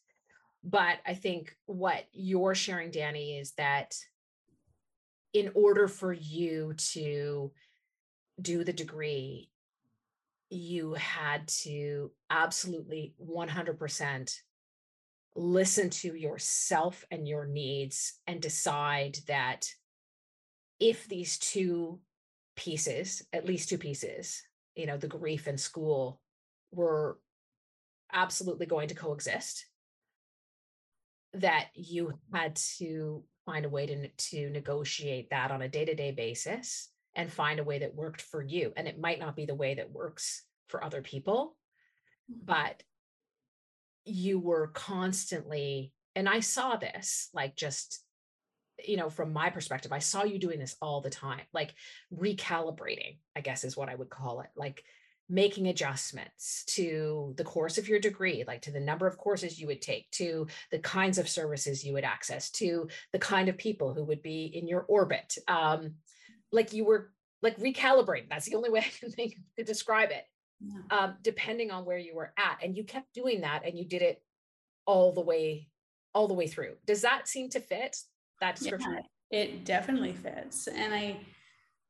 [0.63, 3.96] But I think what you're sharing, Danny, is that
[5.34, 7.52] in order for you to
[8.41, 9.50] do the degree,
[10.50, 14.36] you had to absolutely 100%
[15.36, 19.70] listen to yourself and your needs and decide that
[20.80, 22.00] if these two
[22.56, 24.44] pieces, at least two pieces,
[24.76, 26.20] you know, the grief and school
[26.72, 27.17] were
[28.13, 29.65] absolutely going to coexist
[31.34, 36.89] that you had to find a way to, to negotiate that on a day-to-day basis
[37.15, 39.76] and find a way that worked for you and it might not be the way
[39.76, 41.56] that works for other people
[42.32, 42.45] mm-hmm.
[42.45, 42.84] but
[44.06, 48.04] you were constantly and i saw this like just
[48.86, 51.74] you know from my perspective i saw you doing this all the time like
[52.13, 54.84] recalibrating i guess is what i would call it like
[55.32, 59.65] making adjustments to the course of your degree, like to the number of courses you
[59.65, 63.94] would take, to the kinds of services you would access, to the kind of people
[63.94, 65.38] who would be in your orbit.
[65.48, 65.96] Um,
[66.52, 68.28] like you were like recalibrating.
[68.30, 70.26] That's the only way I can think to describe it.
[70.60, 70.98] Yeah.
[71.00, 74.02] Um, depending on where you were at, and you kept doing that, and you did
[74.02, 74.22] it
[74.86, 75.70] all the way,
[76.13, 76.76] all the way through.
[76.86, 77.98] Does that seem to fit
[78.41, 79.00] that description?
[79.32, 81.17] Yeah, it definitely fits, and I,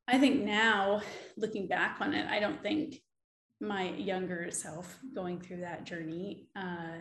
[0.08, 1.02] I think now
[1.36, 3.02] looking back on it, I don't think
[3.62, 6.98] my younger self going through that journey uh,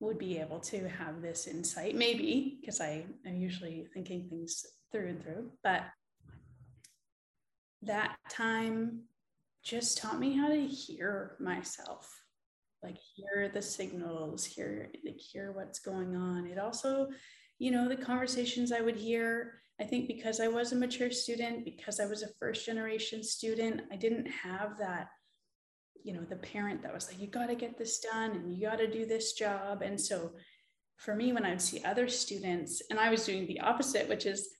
[0.00, 5.08] would be able to have this insight maybe because i am usually thinking things through
[5.08, 5.82] and through but
[7.82, 9.02] that time
[9.62, 12.22] just taught me how to hear myself
[12.82, 16.48] like hear the signals hear like hear what's going on.
[16.48, 17.08] It also
[17.62, 21.64] you know the conversations i would hear i think because i was a mature student
[21.64, 25.06] because i was a first generation student i didn't have that
[26.04, 28.68] you know the parent that was like you got to get this done and you
[28.68, 29.82] got to do this job.
[29.82, 30.32] And so
[30.96, 34.24] for me when i would see other students and i was doing the opposite which
[34.24, 34.50] is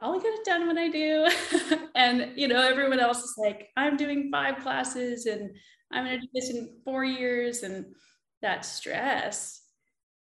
[0.00, 1.28] i'll get it done when i do.
[1.94, 5.50] And you know everyone else is like i'm doing five classes and
[5.92, 7.62] i'm going to do this in four years.
[7.62, 7.84] And
[8.40, 9.60] that stress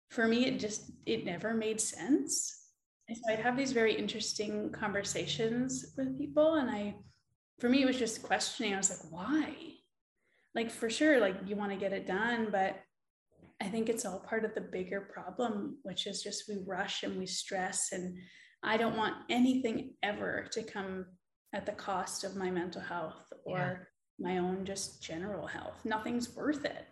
[0.09, 2.57] for me it just it never made sense.
[3.09, 6.95] And so i'd have these very interesting conversations with people and i
[7.59, 8.73] for me it was just questioning.
[8.73, 9.76] I was like why
[10.55, 12.79] like for sure like you want to get it done but
[13.61, 17.17] i think it's all part of the bigger problem which is just we rush and
[17.17, 18.17] we stress and
[18.63, 21.05] i don't want anything ever to come
[21.53, 23.75] at the cost of my mental health or yeah.
[24.19, 26.85] my own just general health nothing's worth it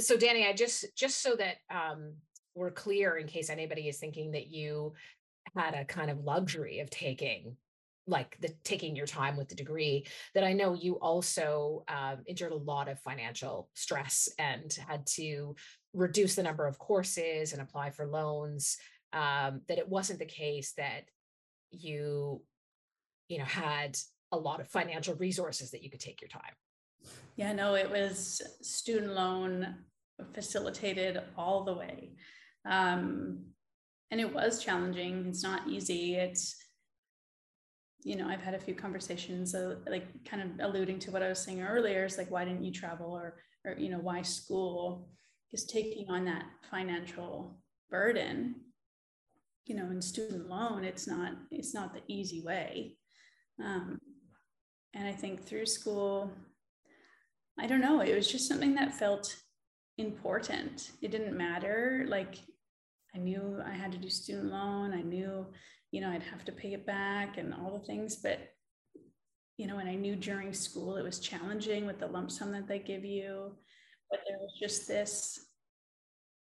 [0.00, 2.14] so danny i just just so that um
[2.54, 4.92] we're clear in case anybody is thinking that you
[5.56, 7.56] had a kind of luxury of taking
[8.08, 12.52] like the taking your time with the degree that i know you also um, endured
[12.52, 15.54] a lot of financial stress and had to
[15.94, 18.76] reduce the number of courses and apply for loans
[19.12, 21.04] um, that it wasn't the case that
[21.70, 22.42] you
[23.28, 23.96] you know had
[24.32, 26.52] a lot of financial resources that you could take your time
[27.36, 29.76] Yeah, no, it was student loan
[30.34, 32.10] facilitated all the way.
[32.64, 33.44] Um,
[34.10, 35.26] and it was challenging.
[35.28, 36.16] It's not easy.
[36.16, 36.56] It's,
[38.04, 41.28] you know, I've had a few conversations, uh, like kind of alluding to what I
[41.28, 42.04] was saying earlier.
[42.04, 45.08] It's like, why didn't you travel or, or, you know, why school?
[45.50, 48.54] Because taking on that financial burden,
[49.66, 52.96] you know, in student loan, it's not, it's not the easy way.
[53.62, 53.98] Um,
[54.94, 56.30] and I think through school,
[57.58, 59.36] I don't know, it was just something that felt
[59.98, 60.92] important.
[61.02, 62.06] It didn't matter.
[62.08, 62.36] Like
[63.14, 64.94] I knew I had to do student loan.
[64.94, 65.46] I knew,
[65.90, 68.16] you know, I'd have to pay it back and all the things.
[68.16, 68.38] But,
[69.56, 72.68] you know, and I knew during school it was challenging with the lump sum that
[72.68, 73.52] they give you.
[74.10, 75.46] But there was just this,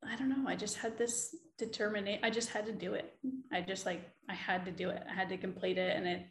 [0.07, 2.25] I don't know, I just had this determination.
[2.25, 3.15] I just had to do it.
[3.53, 5.03] I just like, I had to do it.
[5.09, 5.97] I had to complete it.
[5.97, 6.27] And it,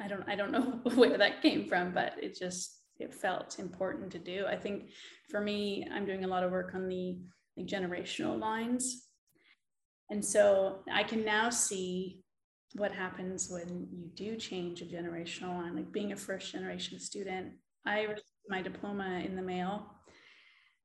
[0.00, 4.12] I don't, I don't know where that came from, but it just, it felt important
[4.12, 4.46] to do.
[4.46, 4.90] I think
[5.30, 7.18] for me, I'm doing a lot of work on the
[7.56, 9.08] like generational lines.
[10.10, 12.22] And so I can now see
[12.74, 17.52] what happens when you do change a generational line, like being a first generation student.
[17.86, 19.86] I received my diploma in the mail,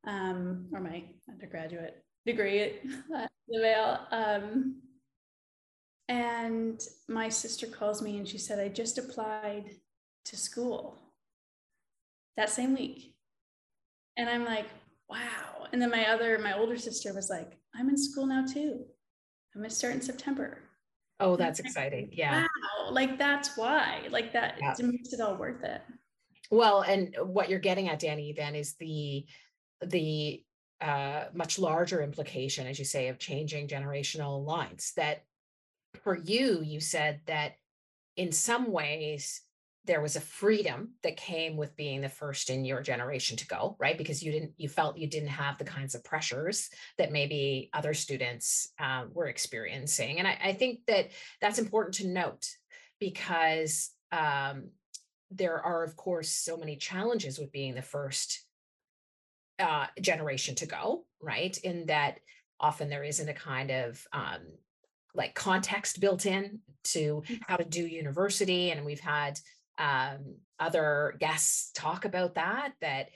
[0.06, 3.04] um, or my undergraduate degree in
[3.48, 4.00] the mail.
[4.12, 4.82] Um,
[6.08, 9.72] and my sister calls me and she said, I just applied
[10.26, 10.98] to school
[12.38, 13.16] that same week.
[14.18, 14.66] And I'm like,
[15.10, 15.68] wow.
[15.72, 18.86] And then my other, my older sister was like, I'm in school now too.
[19.56, 20.60] I'm gonna start in September.
[21.20, 22.10] Oh, that's exciting.
[22.14, 22.42] Yeah.
[22.42, 22.92] Wow.
[22.92, 24.08] Like that's why.
[24.10, 24.74] Like that yeah.
[24.78, 25.82] it makes it all worth it.
[26.52, 29.26] Well, and what you're getting at, Danny, then is the
[29.86, 30.44] the
[30.82, 34.94] uh, much larger implication, as you say, of changing generational lines.
[34.96, 35.24] That
[36.04, 37.54] for you, you said that
[38.16, 39.42] in some ways
[39.90, 43.76] there was a freedom that came with being the first in your generation to go
[43.80, 43.98] right?
[43.98, 46.70] Because you didn't you felt you didn't have the kinds of pressures
[47.00, 50.20] that maybe other students um, were experiencing.
[50.20, 51.10] And I, I, think that
[51.42, 52.46] that's important to note
[53.00, 54.70] because um,
[55.32, 58.46] there are of course so many challenges with being the first
[59.58, 61.58] uh, generation to go right?
[61.58, 62.20] In that
[62.60, 64.42] often there isn't a kind of um,
[65.16, 67.40] like context built in to mm.
[67.48, 68.70] how to do university.
[68.70, 69.40] And we've had
[69.80, 73.10] um, other guests talk about that that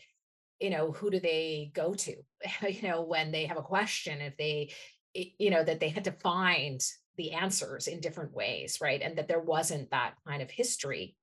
[0.60, 2.16] you know who do they go to?
[2.68, 4.72] You know when they have a question if they
[5.14, 6.82] you know that they had to find
[7.18, 9.02] the answers in different ways right?
[9.02, 11.16] And that there wasn't that kind of history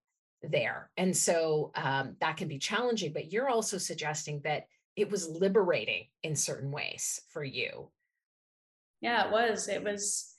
[0.42, 0.90] there.
[0.96, 4.66] And so um, that can be challenging but you're also suggesting that
[4.96, 7.90] it was liberating in certain ways for you.
[9.00, 9.68] Yeah it was.
[9.68, 10.29] It was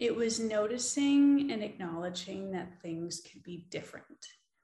[0.00, 4.06] it was noticing and acknowledging that things could be different.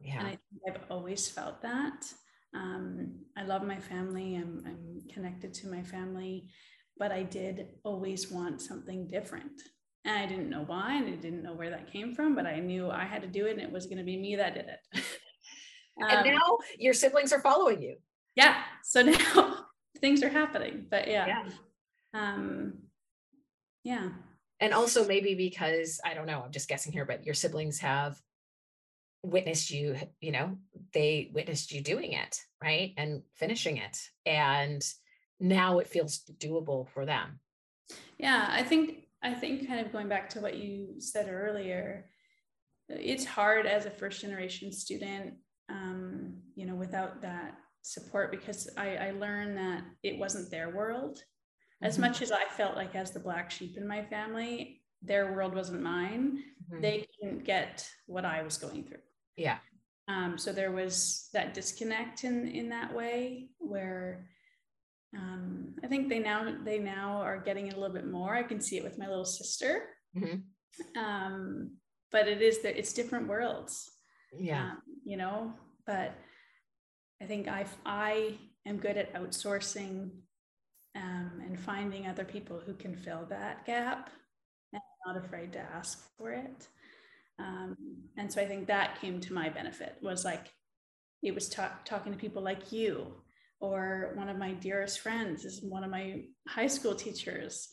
[0.01, 0.19] Yeah.
[0.19, 2.11] And I think I've always felt that.
[2.55, 4.37] Um, I love my family.
[4.37, 6.49] I'm, I'm connected to my family,
[6.99, 9.61] but I did always want something different.
[10.07, 12.59] And I didn't know why, and I didn't know where that came from, but I
[12.61, 14.67] knew I had to do it, and it was going to be me that did
[14.69, 14.81] it.
[16.03, 17.97] um, and now your siblings are following you.
[18.37, 18.57] Yeah.
[18.85, 19.67] So now
[20.01, 20.87] things are happening.
[20.89, 21.27] But yeah.
[21.27, 21.45] Yeah.
[22.15, 22.75] Um,
[23.85, 24.09] yeah
[24.61, 28.21] and also maybe because i don't know i'm just guessing here but your siblings have
[29.23, 30.57] witnessed you you know
[30.93, 34.87] they witnessed you doing it right and finishing it and
[35.39, 37.39] now it feels doable for them.
[38.19, 42.07] Yeah i think i think kind of going back to what you said earlier
[42.89, 45.35] it's hard as a first generation student
[45.69, 51.21] um, you know without that support because I, I learned that it wasn't their world
[51.83, 52.03] as mm-hmm.
[52.03, 55.83] much as I felt like as the black sheep in my family, their world wasn't
[55.83, 56.43] mine.
[56.71, 56.81] Mm-hmm.
[56.81, 58.99] They didn't get what I was going through.
[59.37, 59.59] Yeah.
[60.09, 64.29] Um, so there was that disconnect in in that way where
[65.17, 68.35] um, I think they now they now are getting it a little bit more.
[68.35, 69.83] I can see it with my little sister.
[70.17, 70.99] Mm-hmm.
[70.99, 71.73] Um,
[72.13, 73.91] but it is that it's different worlds.
[74.39, 74.63] Yeah.
[74.63, 75.53] Um, you know,
[75.87, 76.15] but
[77.21, 80.11] I think I I am good at outsourcing
[80.97, 84.11] um, and finding other people who can fill that gap
[84.73, 86.69] and not afraid to ask for it.
[87.39, 87.77] Um,
[88.17, 90.53] and so I think that came to my benefit was like
[91.23, 93.15] it was talk, talking to people like you
[93.61, 97.69] or one of my dearest friends is one of my high school teachers,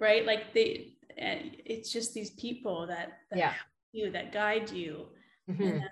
[0.00, 0.24] right?
[0.24, 3.54] Like they, it's just these people that, that yeah.
[3.92, 5.06] you that guide you.
[5.50, 5.62] Mm-hmm.
[5.62, 5.90] And that,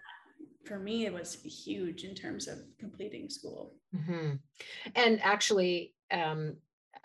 [0.65, 3.75] for me, it was huge in terms of completing school.
[3.95, 4.37] Mm-hmm.
[4.95, 6.57] And actually, um,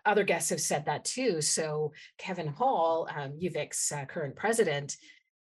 [0.08, 1.42] other guests have said that too.
[1.42, 4.96] So Kevin Hall, um, UVic's uh, current president,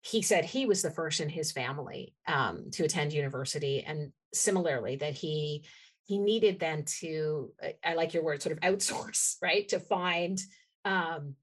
[0.03, 4.97] he said he was the first in his family um, to attend university and similarly
[4.97, 5.65] that he
[6.05, 7.53] he needed then to
[7.85, 10.41] i like your word sort of outsource right to find
[10.85, 11.35] um,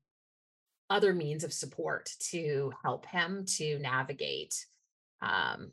[0.90, 4.56] other means of support to help him to navigate
[5.22, 5.72] um,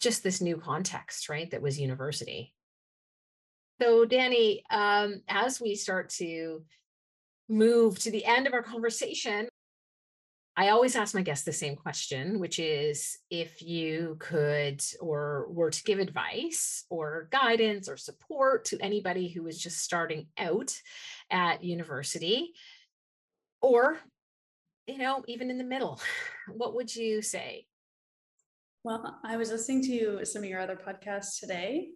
[0.00, 2.54] just this new context right that was university
[3.82, 6.62] so danny um, as we start to
[7.48, 9.48] move to the end of our conversation
[10.54, 15.70] I always ask my guests the same question, which is if you could or were
[15.70, 20.78] to give advice or guidance or support to anybody who is just starting out
[21.30, 22.52] at university
[23.62, 23.96] or
[24.86, 25.98] you know even in the middle
[26.54, 27.66] what would you say?
[28.84, 31.92] Well i was listening to some of your other podcasts today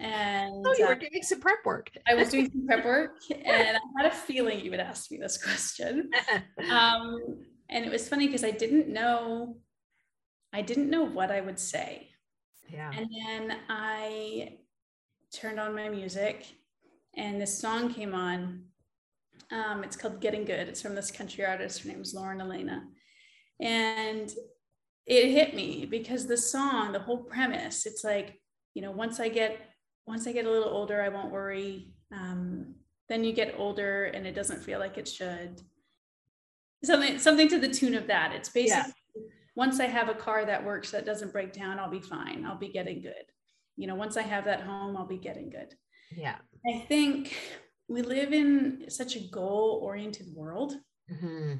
[0.00, 3.16] and oh, you were uh, doing some prep work i was doing some prep work
[3.30, 6.10] and i had a feeling you would ask me this question
[6.70, 9.56] um, and it was funny because I didn't know
[10.52, 12.08] I didn't know what I would say.
[12.70, 12.90] Yeah.
[12.94, 14.56] And then I
[15.30, 16.46] turned on my music
[17.14, 18.62] and this song came on.
[19.52, 20.68] Um, it's called Getting Good.
[20.68, 21.82] It's from this country artist.
[21.82, 22.82] Her name is Lauren Alaina,
[23.60, 24.30] And
[25.06, 28.40] it hit me because the song, the whole premise, it's like,
[28.72, 29.58] you know, once I get
[30.08, 31.92] once I get a little older, I won't worry.
[32.10, 32.74] Um,
[33.10, 35.60] then you get older and it doesn't feel like it should.
[36.82, 38.32] Something something to the tune of that.
[38.34, 39.22] It's basically yeah.
[39.54, 42.44] once i have a car that works that doesn't break down i'll be fine.
[42.46, 43.26] I'll be getting good.
[43.76, 45.74] You know once i have that home i'll be getting good.
[46.16, 46.36] Yeah.
[46.66, 47.36] I think
[47.88, 50.74] we live in such a goal oriented world
[51.12, 51.54] mm-hmm.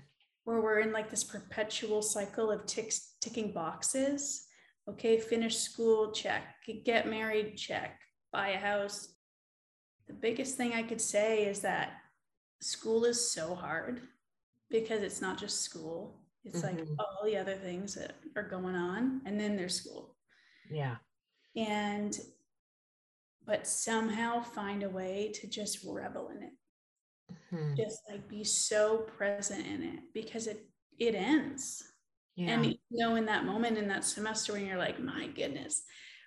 [0.44, 4.46] where we're in like this perpetual cycle of ticks, ticking boxes.
[4.88, 6.44] Okay finish school check.
[6.84, 7.98] Get married check
[8.32, 9.14] buy a house
[10.06, 11.92] the biggest thing i could say is that
[12.60, 14.00] school is so hard
[14.70, 16.78] because it's not just school it's mm-hmm.
[16.78, 20.16] like all the other things that are going on and then there's school
[20.70, 20.96] yeah
[21.56, 22.18] and
[23.46, 26.52] but somehow find a way to just revel in it
[27.52, 27.74] mm-hmm.
[27.76, 30.66] just like be so present in it because it
[30.98, 31.82] it ends
[32.36, 32.50] yeah.
[32.50, 35.82] and you know in that moment in that semester when you're like my goodness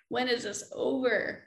[0.08, 1.42] when is this over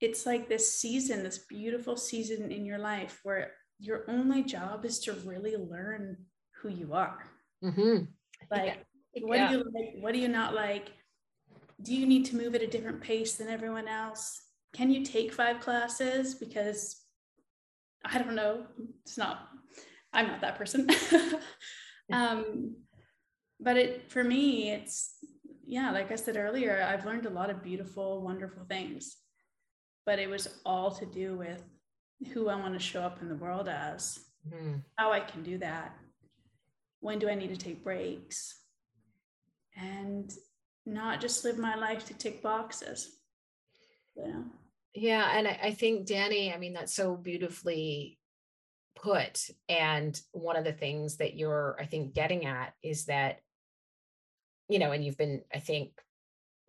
[0.00, 4.98] it's like this season this beautiful season in your life where your only job is
[5.00, 6.16] to really learn
[6.56, 7.24] who you are.
[7.62, 8.04] Mm-hmm.
[8.50, 8.78] Like,
[9.14, 9.22] yeah.
[9.22, 9.94] what do you like?
[10.00, 10.92] What do you not like?
[11.82, 14.40] Do you need to move at a different pace than everyone else?
[14.72, 16.34] Can you take five classes?
[16.34, 17.00] Because
[18.04, 18.66] I don't know.
[19.04, 19.48] It's not,
[20.12, 20.88] I'm not that person.
[22.12, 22.76] um,
[23.60, 25.16] but it, for me, it's,
[25.66, 29.16] yeah, like I said earlier, I've learned a lot of beautiful, wonderful things,
[30.06, 31.62] but it was all to do with
[32.32, 34.76] who I want to show up in the world as, mm-hmm.
[34.96, 35.96] how I can do that.
[37.00, 38.60] When do I need to take breaks?
[39.76, 40.32] And
[40.86, 43.10] not just live my life to tick boxes.
[44.16, 44.44] You know?
[44.94, 45.28] Yeah.
[45.36, 48.18] And I, I think, Danny, I mean, that's so beautifully
[48.94, 49.50] put.
[49.68, 53.40] And one of the things that you're, I think, getting at is that,
[54.68, 56.00] you know, and you've been, I think,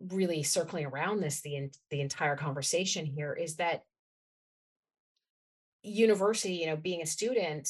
[0.00, 3.82] really circling around this the the entire conversation here is that
[5.86, 7.68] university, you know, being a student,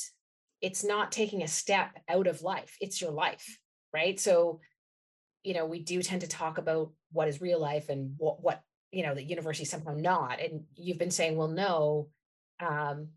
[0.61, 3.59] it's not taking a step out of life, it's your life,
[3.93, 4.19] right?
[4.19, 4.61] So,
[5.45, 8.63] you know, we do tend to talk about what is real life and what, what,
[8.91, 10.41] you know, the university is somehow not.
[10.41, 12.09] And you've been saying, well, no,
[12.59, 13.09] um,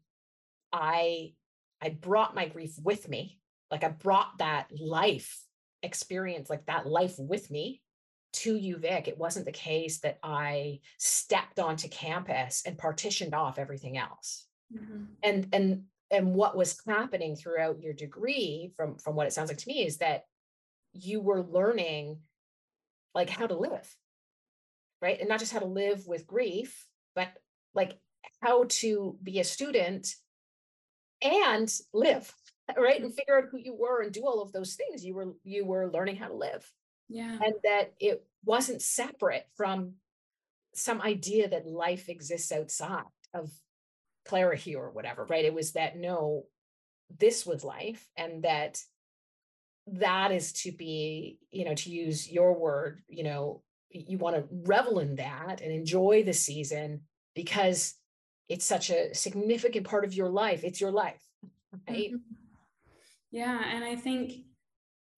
[0.72, 1.34] I,
[1.82, 3.39] I brought my grief with me.
[3.72, 5.41] Like I brought that life
[5.82, 7.82] experience, like that life with me
[8.32, 9.07] to UVic.
[9.07, 14.45] It wasn't the case that I stepped onto campus and partitioned off everything else.
[14.73, 15.03] Mm-hmm.
[15.23, 19.57] And and and what was happening throughout your degree from from what it sounds like
[19.59, 20.23] to me is that
[20.93, 22.19] you were learning
[23.13, 23.95] like how to live
[25.01, 27.30] right and not just how to live with grief but
[27.73, 27.97] like
[28.41, 30.15] how to be a student
[31.21, 32.34] and live
[32.77, 35.34] right and figure out who you were and do all of those things you were
[35.43, 36.69] you were learning how to live
[37.10, 39.93] yeah and that it wasn't separate from
[40.74, 43.03] some idea that life exists outside
[43.34, 43.51] of
[44.26, 45.45] clarity or whatever, right?
[45.45, 46.45] It was that no,
[47.18, 48.82] this was life and that
[49.88, 54.47] that is to be, you know, to use your word, you know, you want to
[54.51, 57.01] revel in that and enjoy the season
[57.36, 57.95] because
[58.47, 60.64] it's such a significant part of your life.
[60.64, 61.22] It's your life,
[61.88, 62.12] right?
[62.12, 62.18] Mm-hmm.
[63.32, 63.60] Yeah.
[63.66, 64.34] And I think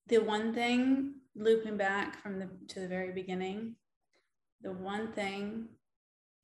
[0.07, 3.75] the one thing looping back from the to the very beginning,
[4.61, 5.67] the one thing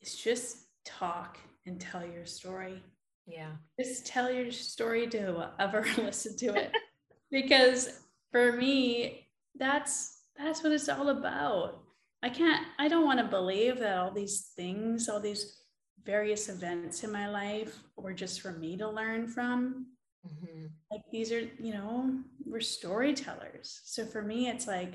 [0.02, 2.82] is just talk and tell your story.
[3.26, 3.52] Yeah.
[3.80, 5.20] Just tell your story to
[5.60, 6.72] whoever listen to it.
[7.32, 8.00] because
[8.32, 11.82] for me, that's that's what it's all about.
[12.24, 15.62] I can't, I don't want to believe that all these things, all these
[16.04, 19.88] various events in my life were just for me to learn from.
[20.28, 20.66] Mm-hmm.
[20.92, 23.82] Like these are, you know, we're storytellers.
[23.86, 24.94] So for me, it's like,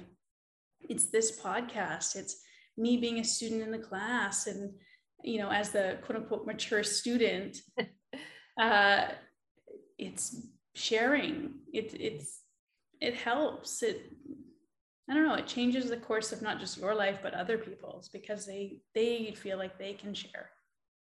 [0.89, 2.43] it's this podcast, it's
[2.77, 4.73] me being a student in the class and,
[5.23, 7.59] you know, as the quote unquote mature student,
[8.61, 9.09] uh,
[9.99, 11.55] it's sharing.
[11.73, 12.41] It, it's,
[13.01, 13.83] it helps.
[13.83, 14.13] It
[15.11, 18.09] I don't know, it changes the course of not just your life, but other people's
[18.09, 20.51] because they they feel like they can share.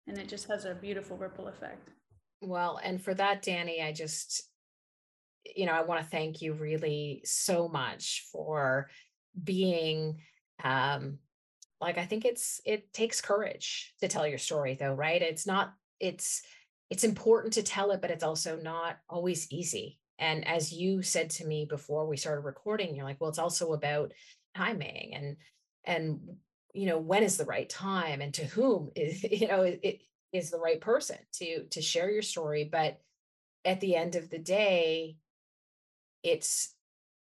[0.06, 1.88] And it just has a beautiful ripple effect.
[2.40, 4.42] Well, and for that, Danny, I just,
[5.56, 8.88] you know, I want to thank you really so much for
[9.42, 10.20] being
[10.62, 11.18] um
[11.80, 15.20] like I think it's it takes courage to tell your story though, right?
[15.20, 16.42] It's not it's
[16.90, 19.98] it's important to tell it, but it's also not always easy.
[20.18, 23.72] And as you said to me before we started recording, you're like, well, it's also
[23.72, 24.12] about
[24.56, 25.36] timing and
[25.84, 26.20] and
[26.72, 30.00] you know when is the right time and to whom is you know it
[30.34, 33.00] is the right person to to share your story but
[33.64, 35.16] at the end of the day
[36.22, 36.74] it's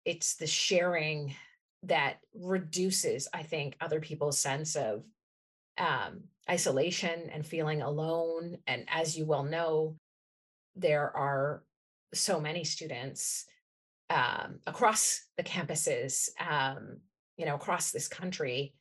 [0.04, 1.34] it's the sharing
[1.82, 5.02] that reduces i think other people's sense of
[5.78, 9.96] um, isolation and feeling alone and as you well know
[10.76, 11.62] there are
[12.12, 13.46] so many students
[14.10, 16.98] um, across the campuses, um,
[17.36, 18.74] you know, across this country,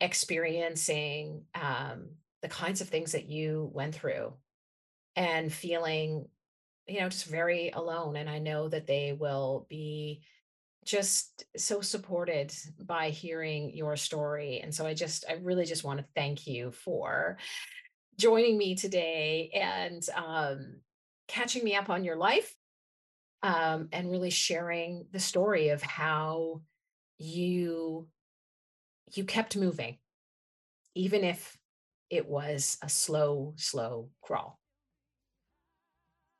[0.00, 2.08] experiencing um,
[2.42, 4.34] the kinds of things that you went through
[5.16, 6.26] and feeling,
[6.86, 8.16] you know, just very alone.
[8.16, 10.22] And I know that they will be
[10.84, 14.60] just so supported by hearing your story.
[14.60, 17.38] And so I just, I really just want to thank you for
[18.18, 20.80] joining me today and um,
[21.28, 22.52] catching me up on your life
[23.42, 26.62] um, and really sharing the story of how
[27.18, 28.08] you
[29.14, 29.98] you kept moving
[30.94, 31.56] even if
[32.12, 34.60] it was a slow slow crawl.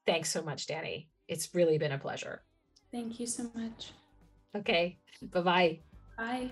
[0.07, 1.11] Thanks so much danny.
[1.27, 2.43] It's really been a pleasure.
[2.93, 3.93] Thank you so much.
[4.55, 4.99] Okay
[5.31, 5.79] bye-bye.
[6.17, 6.51] Bye.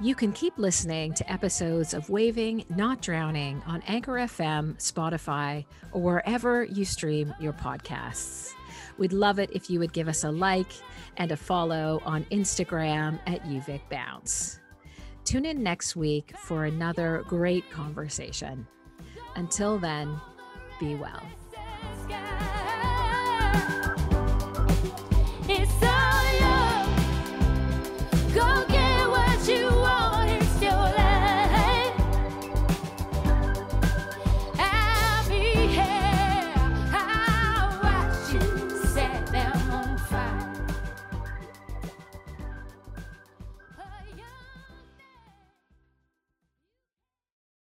[0.00, 6.00] You can keep listening to episodes of Waving Not Drowning on Anchor FM, Spotify, or
[6.00, 8.52] wherever you stream your podcasts.
[8.96, 10.72] We'd love it if you would give us a like
[11.16, 14.60] and a follow on Instagram at UVic Bounce.
[15.28, 18.66] Tune in next week for another great conversation.
[19.36, 20.18] Until then,
[20.80, 21.22] be well.